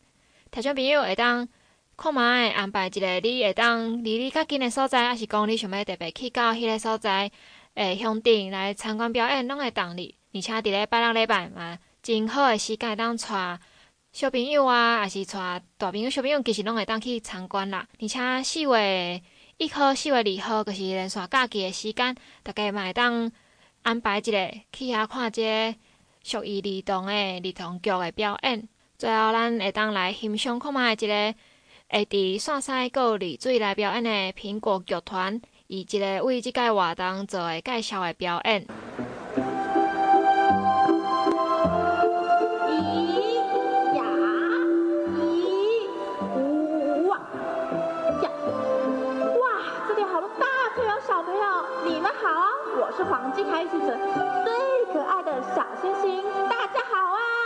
[0.50, 1.48] 听众朋友会当
[1.96, 7.32] 看觅的安排一个你会当离你较近的所在，还是讲你想要特别去到迄个所在
[7.76, 10.16] 诶乡镇来参观表演，拢会当你。
[10.34, 13.60] 而且伫咧拜六礼拜嘛，真好诶时间当带。
[14.12, 17.88] 小朋友啊，还是带大朋友、小朋友，其实拢会当去参观啦。
[18.02, 19.22] 而且四月
[19.58, 23.32] 一号、四月二号，就是连续假期的时间，大家嘛会当
[23.84, 25.76] 安排一个去遐看这
[26.28, 28.68] 属于儿童的儿童剧的表演。
[28.98, 31.34] 最后，咱会当来欣赏看觅一个
[31.90, 38.68] 会伫线西阁有丽水来表演的苹果剧团，以一个为这届活动做的介绍的表演。
[52.96, 54.27] 是黄金海底城最可爱的
[55.56, 57.37] 小星星，大家好啊！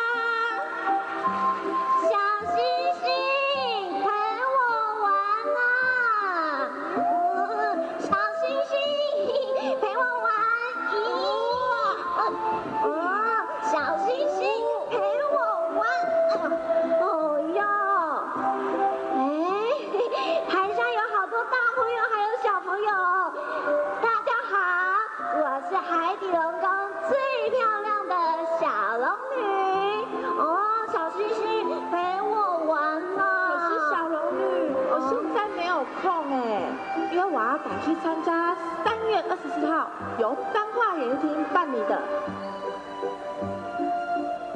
[39.68, 42.00] 号由彰化演艺厅办理的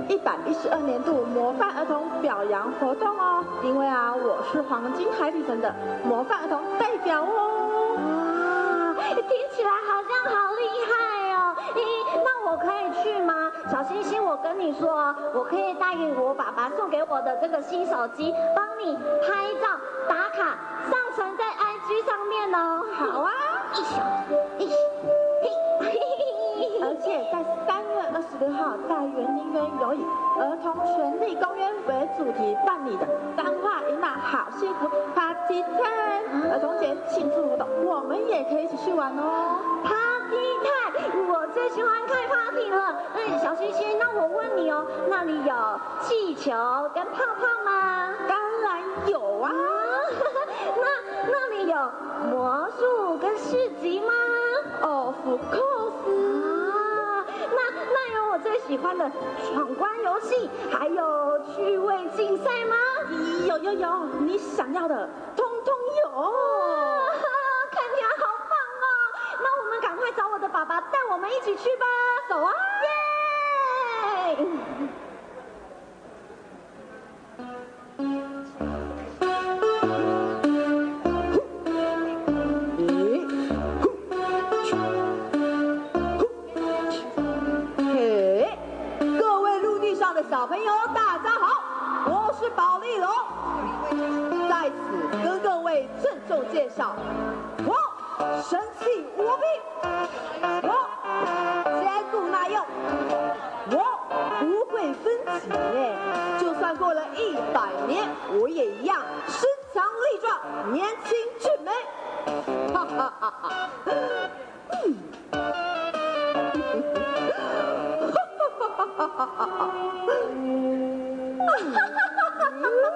[0.07, 3.43] 一百一十二年度模范儿童表扬活动哦。
[3.63, 7.95] 因为啊，我是黄金海底城的模范儿童代表哦。
[8.95, 11.55] 哇，听起来好像好厉害哦！
[11.75, 11.79] 咦。
[12.23, 13.51] 那我可以去吗？
[13.71, 19.67] 小星星，我跟你说，我可以带给我爸爸送给我的这个新手机，帮你拍照
[20.07, 20.54] 打卡，
[32.17, 39.57] 主题办理的彰化迎来好幸福 Party Time 儿童节庆祝活动，我们也可以一起去玩哦。
[39.83, 42.95] Party Time，我最喜欢开 party 了。
[43.15, 46.51] 嗯，小星星，那我问你哦，那里有气球
[46.93, 48.13] 跟泡泡吗？
[48.27, 49.51] 当然有啊。
[50.81, 50.87] 那
[51.31, 51.75] 那里有
[52.29, 54.13] 魔术跟市集吗
[54.81, 55.15] ？Of
[55.51, 55.94] course。
[58.35, 59.09] 我最喜欢的
[59.47, 62.75] 闯关游戏，还有趣味竞赛吗？
[63.47, 66.11] 有有有，你想要的通通有。
[67.71, 68.85] 看起来好棒哦！
[69.41, 71.85] 那我们赶快找我的爸爸带我们一起去吧，
[72.27, 72.53] 走啊！
[74.27, 74.37] 耶！
[90.35, 91.63] 小朋友，大家好，
[92.07, 93.09] 我是保丽龙，
[94.49, 96.93] 在此跟各位郑重介绍，
[97.65, 97.73] 我
[98.43, 99.45] 神气无比。
[100.61, 100.75] 我
[101.81, 102.65] 坚固耐用，
[103.71, 103.77] 我
[104.41, 105.95] 不会分解，
[106.37, 108.05] 就算过了一百年，
[108.37, 111.71] 我也一样身强力壮，年轻俊美。
[112.73, 113.69] 哈哈哈哈！
[114.83, 114.97] 嗯，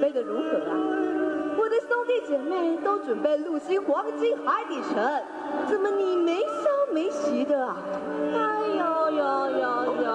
[0.00, 0.76] 备的如何啊？
[1.58, 5.22] 我的兄弟姐妹都准备入侵黄金海底城，
[5.68, 7.76] 怎么你没消没息的啊？
[8.34, 10.08] 哎呦呦呦呦，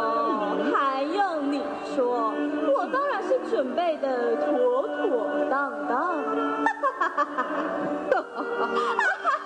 [0.74, 1.62] 还用你
[1.96, 2.34] 说？
[2.74, 6.16] 我当然是准备的妥妥当当。
[6.66, 7.46] 哈哈哈哈哈！
[8.12, 9.45] 哈哈哈哈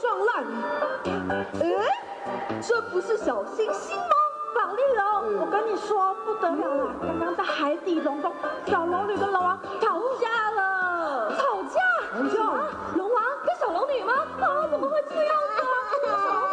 [0.00, 0.44] 撞烂！
[1.60, 1.62] 哎，
[2.62, 4.04] 这不是小星星吗？
[4.54, 8.32] 宝丽龙，我跟你说不得了了，刚刚在海底龙宫，
[8.66, 11.30] 小龙女跟龙王吵架了。
[11.36, 11.78] 吵架？
[12.12, 12.38] 吵架？
[12.96, 14.14] 龙王跟小龙女吗？
[14.40, 16.49] 啊，怎么会这样子啊？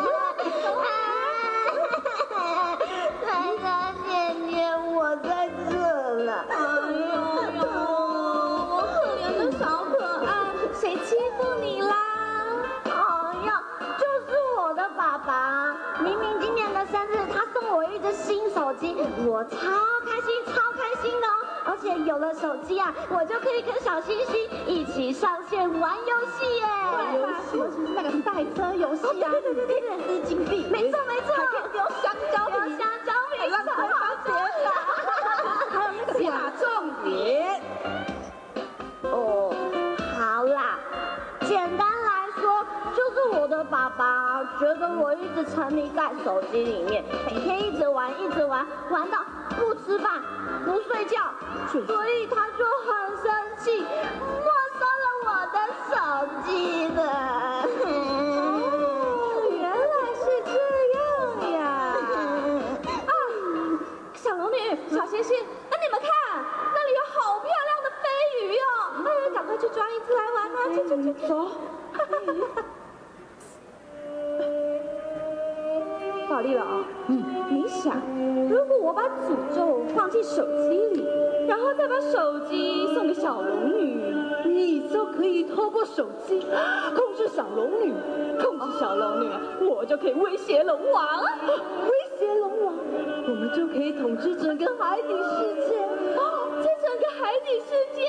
[18.58, 19.58] 手机，我超
[20.04, 21.46] 开心，超开心的哦！
[21.66, 26.66] 而且有了手机啊，我就可以跟小星星一起上线玩游戏耶！
[26.92, 33.58] 玩游戏，尤其是那个赛车游戏啊，对对对对对，丝金币，没错没错，还可以丢香蕉，丢香蕉，没错，
[35.70, 36.66] 还有那个假重
[37.04, 37.62] 点。
[39.04, 39.54] 哦，
[40.18, 40.80] 好啦，
[41.42, 42.66] 简单来说。
[42.96, 44.06] 就是我的爸爸
[44.60, 49.20] 觉得我一直沉迷在手机里面，每天一直玩，一直玩，玩到
[49.60, 50.22] 不吃饭、
[50.66, 51.32] 不睡觉，
[51.86, 53.88] 所以他就很生气，没
[54.80, 55.58] 收了我的
[55.90, 55.96] 手
[56.46, 57.02] 机的。
[57.86, 57.86] 哦，
[59.52, 59.76] 原来
[60.16, 60.52] 是这
[60.98, 61.00] 样
[61.54, 61.62] 呀！
[63.08, 63.12] 啊，
[64.16, 64.56] 小龙女、
[64.90, 65.38] 小星星，
[65.70, 66.10] 那你们看，
[66.74, 68.06] 那里有好漂亮的飞
[68.42, 68.66] 鱼哦！
[69.06, 70.58] 哎，赶快去抓一只来玩啊！
[70.74, 71.48] 去去去，走！
[76.38, 76.86] 考虑了啊。
[77.08, 78.00] 嗯，你想，
[78.48, 81.04] 如果我把诅咒放进手机里，
[81.48, 84.14] 然后再把手机送给小龙女，
[84.46, 86.40] 你就可以透过手机
[86.96, 87.92] 控制小龙女，
[88.40, 89.28] 控制小龙女，
[89.68, 91.08] 我就可以威胁龙王，
[91.88, 92.76] 威胁龙王，
[93.24, 95.76] 我们就可以统治整个海底世界，
[96.18, 98.06] 哦这整个海底世界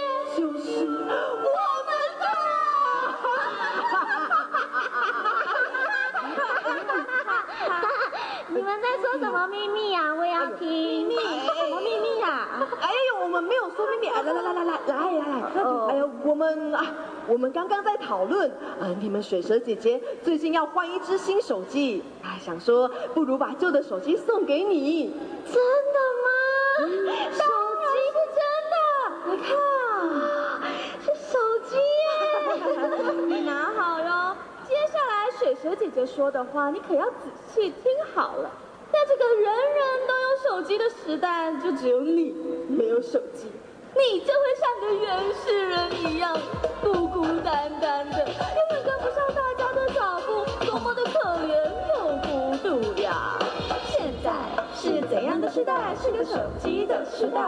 [14.23, 14.95] 来来来来来来来！
[15.89, 16.85] 哎呀，我们啊，
[17.29, 18.51] 我们刚刚在讨论
[18.81, 25.15] 啊，你们水蛇姐姐最近要换一只新手机，哎想说不如把旧的手机送给你。
[25.47, 26.29] 真的吗？
[27.31, 27.45] 手
[27.81, 28.41] 机是真
[28.73, 28.77] 的，
[29.31, 29.51] 你看，
[31.01, 31.39] 是手
[31.69, 31.81] 机耶！
[33.27, 34.37] 你拿好哟。
[34.67, 38.51] 接下来水蛇姐姐说的话，你可要仔细听好了。
[38.91, 42.35] 在这个人人都有手机的时代，就只有你
[42.69, 43.49] 没有手机。
[43.95, 46.37] 你就会像个原始人一样，
[46.83, 48.35] 孤孤单单的，根
[48.71, 51.53] 本跟不上大家的脚步，多么的可怜
[51.95, 53.39] 又孤独呀！
[53.87, 54.31] 现在
[54.75, 55.95] 是怎样的时代？
[56.01, 57.41] 是个手机的时代。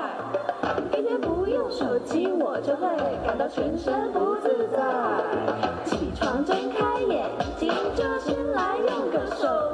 [0.93, 2.87] 一天不用手机，我就会
[3.27, 4.79] 感到全身不自在。
[5.85, 7.27] 起床睁开眼
[7.59, 9.70] 睛就先来用个手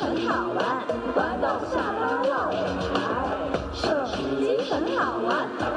[0.00, 0.58] 很好玩，
[1.16, 2.54] 玩到下班了我
[2.94, 2.96] 还。
[3.74, 3.82] 手
[4.16, 5.28] 机很好玩，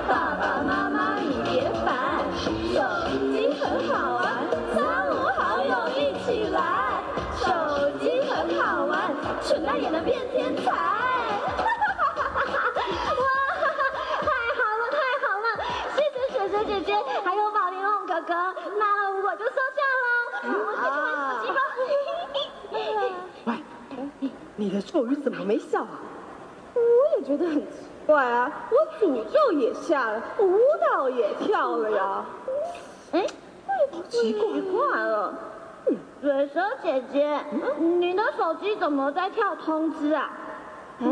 [0.07, 1.89] 爸爸妈妈你别烦。
[2.37, 2.47] 手
[3.09, 4.21] 机很好玩，
[4.75, 6.57] 三五好友一起来。
[7.35, 7.49] 手
[7.99, 9.11] 机很好玩，
[9.41, 10.61] 蠢蛋也能变天才。
[10.71, 10.75] 哇
[11.97, 13.83] 哈哈，
[14.21, 15.47] 太好了太好了。
[15.95, 16.93] 谢谢雪雪姐姐，
[17.25, 18.33] 还有宝玲珑哥哥
[18.77, 20.07] 那我就收下了，
[20.43, 21.59] 我去玩手机吧。
[23.45, 23.49] 喂，
[24.61, 25.99] 你的咒语怎么没效啊？
[26.75, 27.67] 我也觉得很奇
[28.05, 32.23] 怪啊，我诅咒也下了，舞蹈也跳了呀。
[33.11, 33.25] 哎，
[34.07, 34.33] 奇
[34.71, 35.33] 怪了。
[36.21, 37.43] 水蛇姐姐，
[37.79, 40.31] 你的手机怎么在跳通知啊？
[40.99, 41.07] 哎，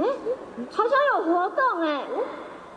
[0.69, 2.05] 好像有活动哎，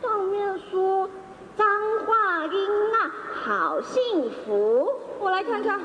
[0.00, 1.06] 上面说。
[1.54, 1.66] 张
[2.06, 3.12] 化音啊
[3.44, 5.78] 好幸福，我来看看。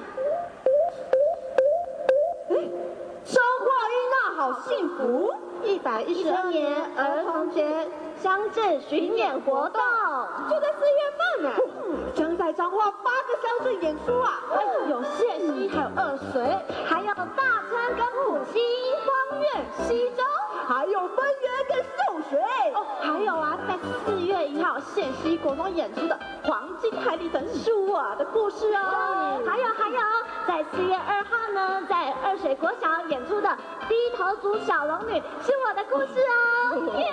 [2.50, 2.56] 哎，
[3.26, 3.36] 彰
[3.66, 3.77] 化音娜
[4.38, 5.34] 好幸福，
[5.64, 7.90] 一百一十二年儿童节
[8.22, 9.82] 乡镇巡演活动。
[10.48, 11.50] 就在四月份呢，
[12.14, 14.40] 将在彰化八个乡镇演出啊，
[14.92, 18.60] 有谢溪，还有二水，还有大川跟埔溪、
[19.08, 20.24] 芳苑、溪州，
[20.68, 22.40] 还有分园跟秀水。
[22.74, 30.00] 哦，还有啊，在四月一号谢溪国中演出的《黄金海底粉是我的故事》哦，还有还有，
[30.46, 33.48] 在四月二号呢，在二水国小演出的
[33.88, 37.00] 《低头族小龙女是我的故事》哦。
[37.00, 37.08] 耶！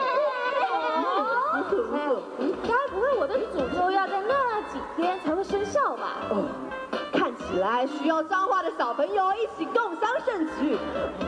[2.67, 6.17] 该不会我的诅咒要在那几天才会生效吧？
[6.31, 6.45] 哦，
[7.59, 10.77] 来需要脏话的小朋友一起共襄盛举，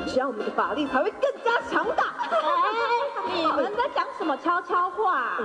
[0.06, 2.14] 这样我们的法力才会更加强大。
[2.30, 5.36] 哎，你们在讲什么悄悄话？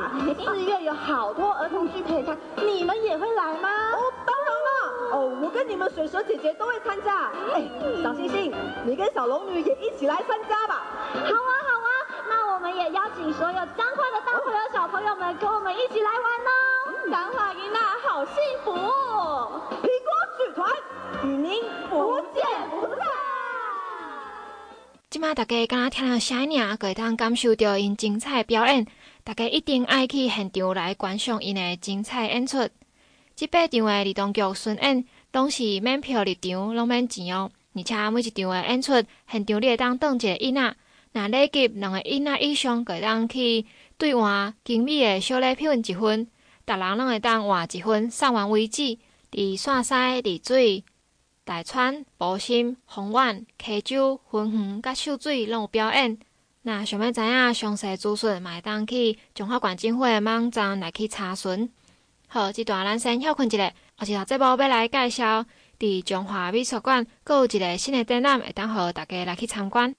[0.44, 3.70] 四月有好多儿童剧可以看，你们也会来吗？
[3.94, 4.70] 哦，当然了。
[5.12, 7.30] 哦，我跟你们水蛇姐姐都会参加。
[7.54, 7.70] 哎，
[8.02, 8.54] 小星星，
[8.86, 10.84] 你跟小龙女也一起来参加吧。
[11.14, 11.90] 好啊，好啊。
[12.30, 16.52] 那我们也邀请所有脏话的大朋友、小朋友们跟我们一起来玩哦！
[17.12, 18.78] 脏话云娜好幸福，苹
[19.82, 20.70] 果剧团
[21.26, 23.06] 与您不见不散。
[25.10, 28.88] 今麦大家刚刚听了声音，可以当感受到因精彩表演，
[29.26, 32.70] 大家一定爱去现场来观赏因的精彩演出。
[33.36, 37.52] 这八场的儿童剧巡演拢是免票入场，拢免钱哦。
[37.76, 38.94] 而且每一场的演出
[39.30, 40.76] 现场你会当当一个囡仔。
[41.14, 43.66] 那累计两个囡仔以上，会当去
[43.98, 46.26] 兑换精美的小礼品一份，
[46.66, 48.98] 逐人拢会当换一份，送完为止。
[49.32, 50.84] 伫陕西、丽水、
[51.46, 56.20] 大川、埔心、丰原、溪州、分园、甲秀水拢有表演。
[56.64, 61.72] 那想要知影详细资讯，嘛会当去中华观景会的网站来去查询。
[62.28, 65.46] 好，即段咱先休困一下，后一条节目要来介绍，
[65.80, 69.96] 伫中华美术馆，阁有一个新的展览，会当互大家来去参观。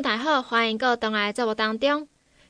[0.00, 2.06] 大家好，欢迎各位回来节目当中。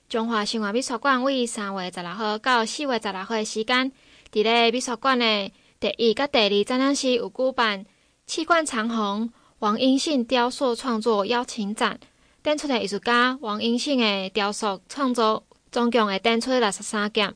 [0.07, 3.91] 中华新华美术馆为三月十六号到四月十六号的时间。
[4.31, 7.87] 伫咧美术馆的第一甲第二展览室有举办
[8.27, 11.99] “气贯长虹”王英信雕塑创作邀请展，
[12.45, 15.43] 展出的艺术家王英信的雕塑创作
[15.73, 17.35] 总共会展出六十三件。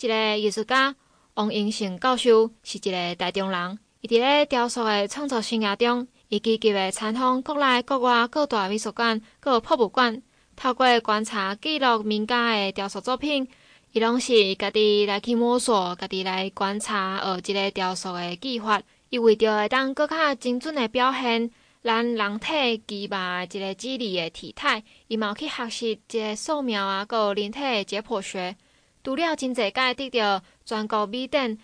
[0.00, 0.96] 一个艺术家
[1.34, 10.22] 王英信教授是一个台中人，伊伫咧雕塑的创作生涯中，伊积极的参访国内国外各大美术馆、各博物馆，
[10.56, 13.46] 透过观察记录名家的雕塑作品。
[13.92, 18.80] 伊拢是家己来去摸索，家己来观察，学一个雕塑的技法。
[19.08, 21.50] 伊为着会当更较精准的表现
[21.82, 23.16] 咱人体肌肉
[23.50, 28.56] 一个肌理的体态，伊嘛去学习一个素描啊，阁人体的解剖学。
[29.04, 31.56] 除了真侪届得着全国美展、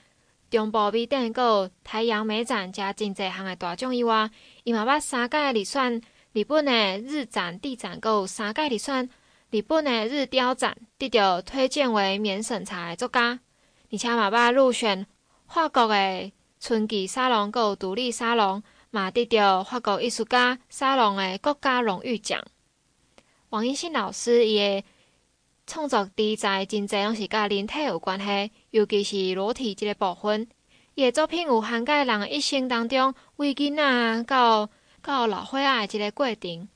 [0.48, 4.30] 中部美展，阁有台阳美展，遮真侪项的大奖以外，
[4.62, 6.00] 伊嘛捌三届入选
[6.32, 9.10] 日本的日展、地展，阁有三届入选。
[9.50, 13.38] 日本的日雕展得到推荐为免审查的作家，
[13.90, 15.04] 而且嘛捌入选
[15.46, 16.32] 法国的
[16.64, 22.40] 春季沙龙，阁有独立沙龙，嘛得到法国艺术家沙龙的国家荣誉奖。
[23.48, 24.84] 王一信老师伊的
[25.66, 30.46] 创作题材真侪拢是甲人体有关系，尤其是裸体即个部分。
[30.94, 34.70] 伊的作品有涵盖人的一生当中，为囡仔到
[35.02, 36.68] 到老岁仔的这个过程，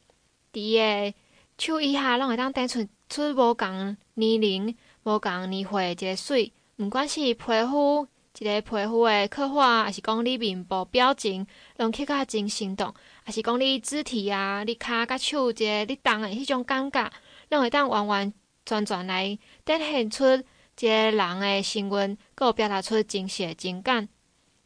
[0.53, 1.14] 伫个。
[1.59, 7.37] 手以下拢会当展出出无共年龄、无共年岁的即个水，毋管是皮
[7.70, 8.09] 肤
[8.39, 12.93] 一个皮肤的刻画，还是讲你面部表情，拢刻较真生动，
[13.24, 17.11] 还是讲你肢体啊，你骹甲手一个你动的迄种感觉，
[17.51, 18.32] 拢会当完完
[18.64, 24.09] 全全来展现出一个人的神韵，阁有表达出真实的情感。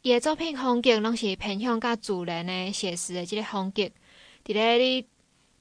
[0.02, 3.82] 伊的作品风格拢是偏向较自然的写实的即个风格，
[4.44, 5.06] 伫咧你。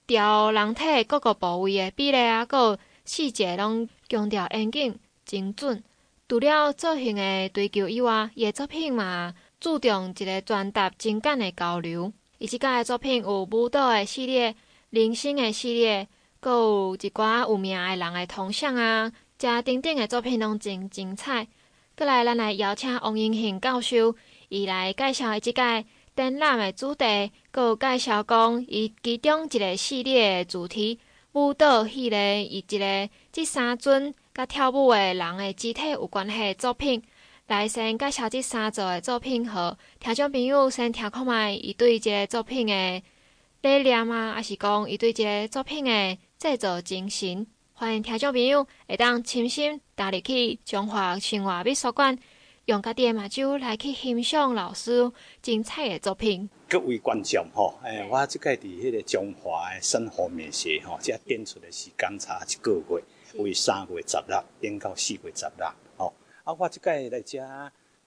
[0.10, 5.84] 雕人体各个部位的比例啊，阁有细节拢强调严谨精准。
[6.30, 12.14] 除了造型的追求以外，伊的作品嘛注重一个传达情感的交流。
[12.38, 14.56] 伊即届的作品有舞蹈的系列、
[14.92, 16.08] 人生的系列，
[16.40, 21.48] 阁有一寡有名的人的铜像啊，遮等等的作品拢真精彩。
[21.96, 24.16] 阁来，咱来邀请王英信教授，
[24.50, 25.84] 伊来介绍伊即届。
[26.16, 31.00] 展览的主题，阁有介绍讲伊其中一个系列的主题
[31.32, 37.04] 舞蹈系列，以一个即三尊，甲跳舞的人的肢体有关系的作品。
[37.48, 43.04] 来先介绍这三组的作品，和听众朋友先听看卖伊对这个作品的
[43.62, 47.46] 理念啊，还是讲伊对这个作品的制作精神。
[47.74, 52.18] 欢迎听众朋友会当亲身踏入去中华生活美术馆，
[52.64, 55.12] 用家己的目睭来去欣赏老师
[55.42, 56.50] 精彩的作品。
[56.70, 63.04] 各位观众吼，诶，我即个伫迄个中华的生活美学吼，即展出诶时间差一个月，
[63.36, 65.68] 为三月十六变到四月十六
[65.98, 66.14] 吼。
[66.44, 67.40] 啊，我即届来遮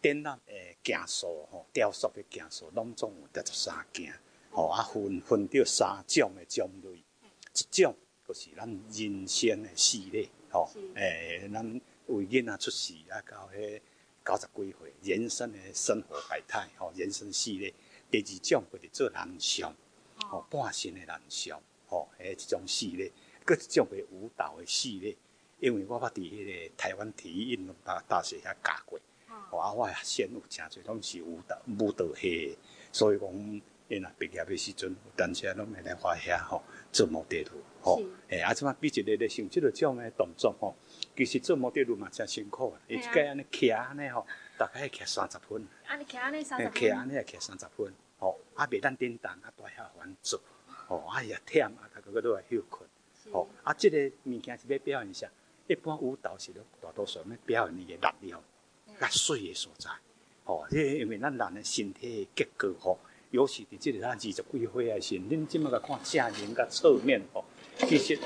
[0.03, 4.13] 展览诶，件数吼，雕塑诶件数，拢总有得十三件，
[4.51, 7.95] 吼啊分分着三种诶种类，一种
[8.27, 13.81] 就是咱人生诶系列，吼，诶，咱为囡仔出世啊，到迄
[14.25, 17.73] 九十几岁，人生诶生活百态，吼，人生系列。
[18.11, 19.73] 第二种就是做人像，
[20.29, 23.11] 吼，半身诶人像，吼，诶，一种系列，
[23.45, 25.17] 搁一种诶舞蹈诶系列。
[25.61, 28.99] 因为我捌伫迄个台湾体育运动大大学遐教过，
[29.53, 32.59] 哦，啊，我先有诚侪拢是舞蹈舞蹈系，
[32.91, 40.75] 所以讲，因啊毕业的时阵，有当时拢会来我遐吼做模特儿，吼，诶，啊，即马比一个咧像即个种诶动作吼，
[41.17, 44.27] 其实做模特儿嘛诚辛苦啊，伊一个安尼徛安尼吼，
[44.59, 50.41] 大概徛三十分，安尼徛安尼三十分，徛安尼也徛三十分，吼，啊，袂当叮当啊，大遐繁做，
[50.89, 52.89] 吼，啊，也忝啊，大个个都来休困，
[53.31, 55.29] 吼，啊，即个物件是要表现啥？
[55.69, 58.43] 一般舞蹈是咧大多数要表现伊个力量、
[59.01, 59.91] 较水个所在，
[60.45, 62.99] 吼，即因为咱人的身体的结构吼，
[63.31, 67.45] 尤其伫即个咱二十几岁的时阵，恁即马甲看正面甲侧面吼，
[67.79, 68.19] 其实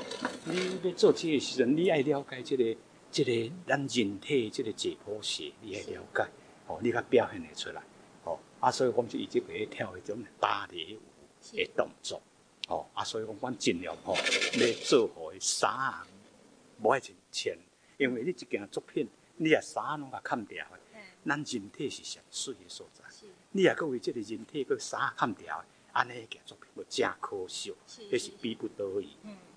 [0.45, 2.79] 你要做即个时阵，你爱了解即个
[3.11, 6.27] 即个咱人体即个解剖学，你爱了解，
[6.65, 7.81] 吼，你甲表现会出来，
[8.23, 10.99] 吼，啊，所以我们就一直会跳迄种芭蕾舞
[11.55, 12.21] 的动作，
[12.67, 15.69] 吼，啊，所以讲阮尽量吼，要做好的衫。
[16.79, 17.57] 无爱穿浅，
[17.97, 19.07] 因为你一件作品，
[19.37, 20.79] 你啊衫拢甲砍掉的。
[21.25, 23.03] 咱人体是上水的所在，
[23.51, 29.09] 你啊阁为即个人体阁衫砍掉的，安尼一件作品要真可惜，迄是比不得已。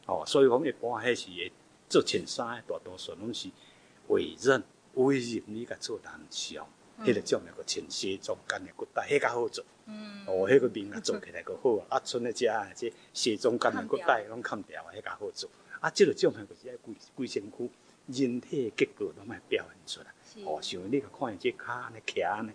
[0.06, 1.52] 哦，所以讲一般迄是会
[1.88, 3.50] 做衬衫的，大多数拢是
[4.08, 6.66] 委任委任你甲做人像，
[7.04, 9.64] 迄个种那个穿西装干的骨带，迄较好做。
[10.26, 15.50] 哦，迄个面啊做起来阁好啊，啊，剩的遮即西装干的骨带拢砍掉啊，迄较好做。
[15.80, 17.70] 啊，即个种项就是爱规规身躯
[18.06, 20.12] 人体结构拢爱表现出来。
[20.44, 22.52] 哦，像你甲看伊即骹安尼徛安尼，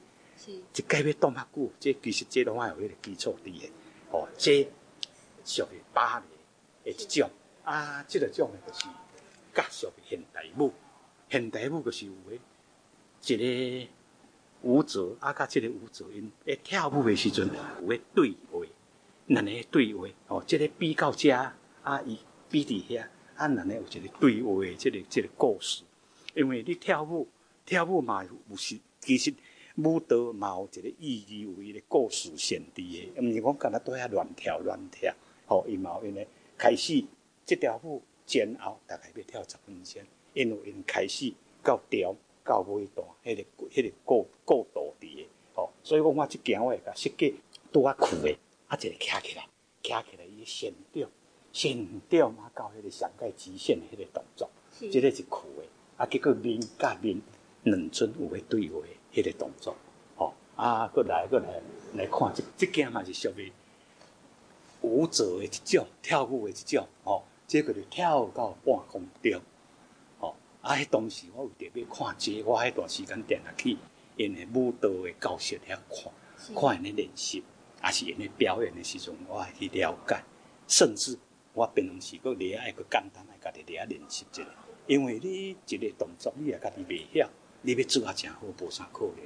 [0.74, 3.72] 一摆要挡较久，即其实即拢爱有迄个基础伫诶。
[4.12, 4.68] 哦，即
[5.44, 7.30] 属于芭蕾诶一种。
[7.64, 8.86] 啊，即个种诶就是
[9.54, 10.72] 较属于现代舞。
[11.30, 12.40] 现代舞就是有诶
[13.24, 13.36] 一
[13.86, 13.92] 个
[14.66, 18.60] 舞者，啊，甲即个舞者因诶跳舞诶时阵有诶对话，
[19.28, 20.12] 两个对位。
[20.28, 21.32] 哦，即个比较遮
[21.84, 22.18] 啊，伊
[22.50, 23.02] 比伫遐。
[23.36, 25.84] 啊，咱呢有一个对话的即个即个故事，
[26.34, 27.28] 因为你跳舞
[27.64, 29.32] 跳舞嘛有时其实
[29.76, 35.14] 舞蹈嘛有一个意义，有一个故事性伫的，毋是讲干那在遐乱跳乱跳，
[35.46, 37.04] 吼，伊嘛有因诶开始
[37.46, 40.02] 这条舞前后大概要跳十分钟，
[40.34, 42.16] 因为因开始到调
[42.46, 47.36] 到尾段，迄个迄个过过渡伫诶，吼，所以讲我即件我会甲设计
[47.74, 48.38] 拄啊酷诶，
[48.68, 49.48] 啊一个徛起来，
[49.84, 51.08] 徛起来伊线条。
[51.52, 55.68] 线条嘛，到迄个上界极限的迄个动作，即个是酷诶。
[55.96, 57.22] 啊，结果面甲面
[57.64, 58.80] 两尊有诶对话，
[59.14, 59.74] 迄个动作，
[60.18, 60.34] 吼、哦。
[60.58, 61.62] 啊，搁来搁来
[61.94, 63.52] 来看，即即件嘛是属于
[64.82, 67.24] 舞者诶一种，跳舞诶一种，吼、哦。
[67.48, 69.42] 即个就跳到半空中。
[70.66, 73.78] 啊，迄当时我有特别看这个，我迄段时间定下去，
[74.18, 76.12] 因诶舞蹈诶教室遐看，
[76.56, 77.44] 看因诶练习，
[77.82, 80.24] 啊是因诶表演诶时阵，我会去了解，
[80.68, 81.18] 甚至。
[81.54, 84.44] 我平常时阁厉爱阁简单来家己厉爱练习一下，
[84.88, 87.30] 因为你一个动作你也家己袂晓，
[87.62, 89.24] 你要做啊诚好，无啥可能。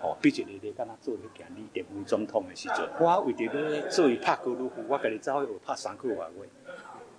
[0.00, 6.30] 哦，比如你敢若做迄件李登辉总统诶时阵， 我为着咧做伊拍高尔夫，我家己走去学拍三句话话。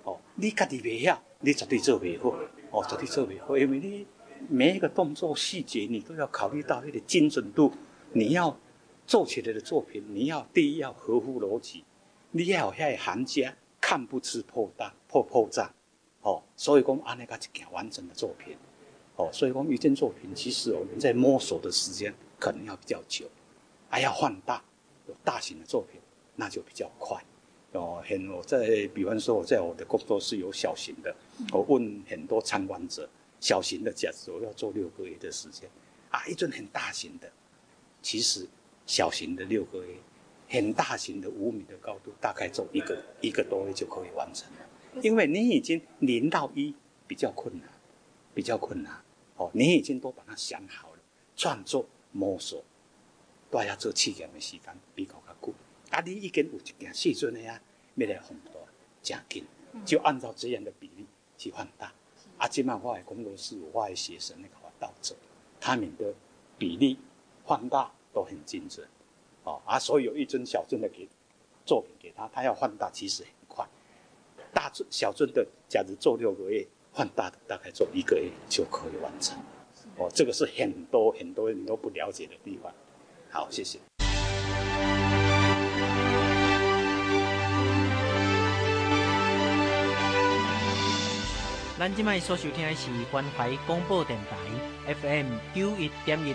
[0.04, 2.34] 哦，你家己袂晓，你绝对做袂好。
[2.74, 4.06] 哦，绝对做袂好，因为你
[4.48, 7.72] 每一个动作细节，你都要考虑到你的精准度。
[8.12, 8.58] 你要
[9.06, 11.84] 做起来的作品，你要第一要合乎逻辑，
[12.32, 13.56] 你要有遐个行家。
[13.86, 15.68] 看不出破绽破破绽，
[16.22, 18.56] 哦，所以讲安尼个一件完整的作品，
[19.14, 23.26] 哦，所以讲一件作品其实我们在摸索的时间可能要比较久，
[23.90, 24.64] 还要放大，
[25.06, 26.00] 有大型的作品
[26.34, 27.22] 那就比较快，
[27.74, 31.14] 哦，很我在比方说我在我的工作室有小型的，
[31.52, 33.08] 我问很多参观者，
[33.40, 35.68] 小型的假设我要做六个月的时间，
[36.10, 37.30] 啊，一尊很大型的，
[38.00, 38.46] 其实
[38.86, 39.94] 小型的六个月。
[40.46, 45.00] 很大型的五米的高度，大概做一个一个多月就可以完成了。
[45.02, 46.72] 因为你已经零到一
[47.08, 47.68] 比较困难，
[48.34, 49.02] 比较困难。
[49.36, 50.98] 哦，你已经都把它想好了，
[51.34, 52.62] 创作摸索，
[53.50, 55.14] 大家做试验的时间比较。
[55.94, 57.60] 啊，你已经有一件细准的呀，
[57.94, 58.52] 要来放大，
[59.00, 59.44] 真紧，
[59.86, 61.06] 就按照这样的比例
[61.38, 61.92] 去放大。
[62.36, 65.14] 啊，今麦我的工作室，我的学生那个导者，
[65.60, 66.12] 他们的
[66.58, 66.98] 比例
[67.46, 68.84] 放大都很精准。
[69.44, 71.08] 哦，啊，所以有一尊小尊的给
[71.64, 73.64] 作品给他，他要放大其实很快。
[74.52, 79.38] 大尊小尊的，假如做六个月，放大的大概做一个月就可以完成。
[79.96, 82.74] 哦，这个是很多很多人都不了解的地方。
[83.30, 83.78] 好，谢谢。
[91.84, 96.34] 咱即卖所收听的是关怀广播电台 FM 九一点一。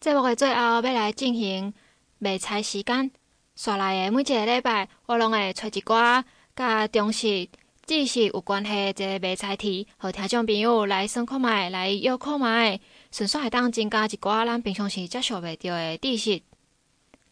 [0.00, 1.74] 节目的最后要来进行
[2.18, 3.10] 卖菜时间。
[3.54, 6.24] 刷来的每一个礼拜，我拢会找一寡
[6.54, 7.50] 甲中式
[7.84, 12.80] 知识有关系的卖菜题，互听众朋友来算看觅，来约看觅，
[13.12, 16.40] 顺便会当增加一寡咱平常时接受袂到的知识。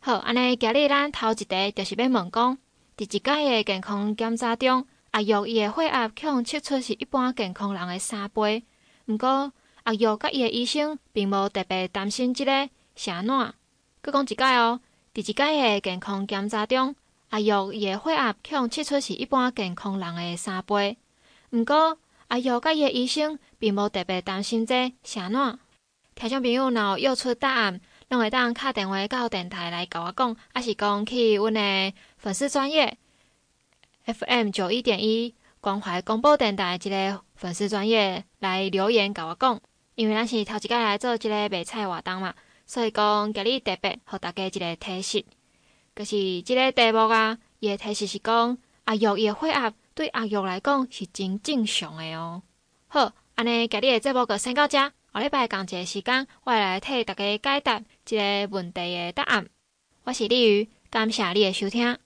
[0.06, 2.58] 好，安尼今日咱头一题就是要问讲，
[2.94, 8.62] 伫一届的健康检查中，阿玉伊的血压可测出是一般健康人的三倍。
[9.06, 9.50] 毋过
[9.84, 13.54] 阿玉甲伊的医生并无特别担心即个是安怎。
[14.02, 14.78] 阁讲一摆哦，
[15.14, 16.94] 伫一届的健康检查中，
[17.30, 20.98] 阿玉伊的血压可测出是一般健康人的三倍。
[21.48, 21.96] 毋过
[22.28, 25.58] 阿玉甲伊的医生并无特别担心这是安怎。
[26.14, 27.80] 听众朋友若有约出答案。
[28.08, 32.96] 拢会当敲电话到电台来甲我讲，还是讲去阮的粉丝专业
[34.04, 39.60] FM 九一点一关怀广播电台即个粉丝专业来留言甲我讲。
[39.94, 42.34] 因为咱是头一摆来做即个卖菜活动嘛，
[42.66, 45.24] 所以讲今日特别互大家一个提示，
[45.94, 52.42] 就是即个题目啊，伊的提示是讲阿玉伊的血压对阿玉来讲是真正常的哦。
[52.88, 54.76] 好，安尼今日的节目就先到这。
[54.78, 57.80] 下礼拜同一个时间，我会来替大家解答
[58.10, 59.48] 一个问题的答案。
[60.04, 61.96] 我是李瑜，感谢你的收听。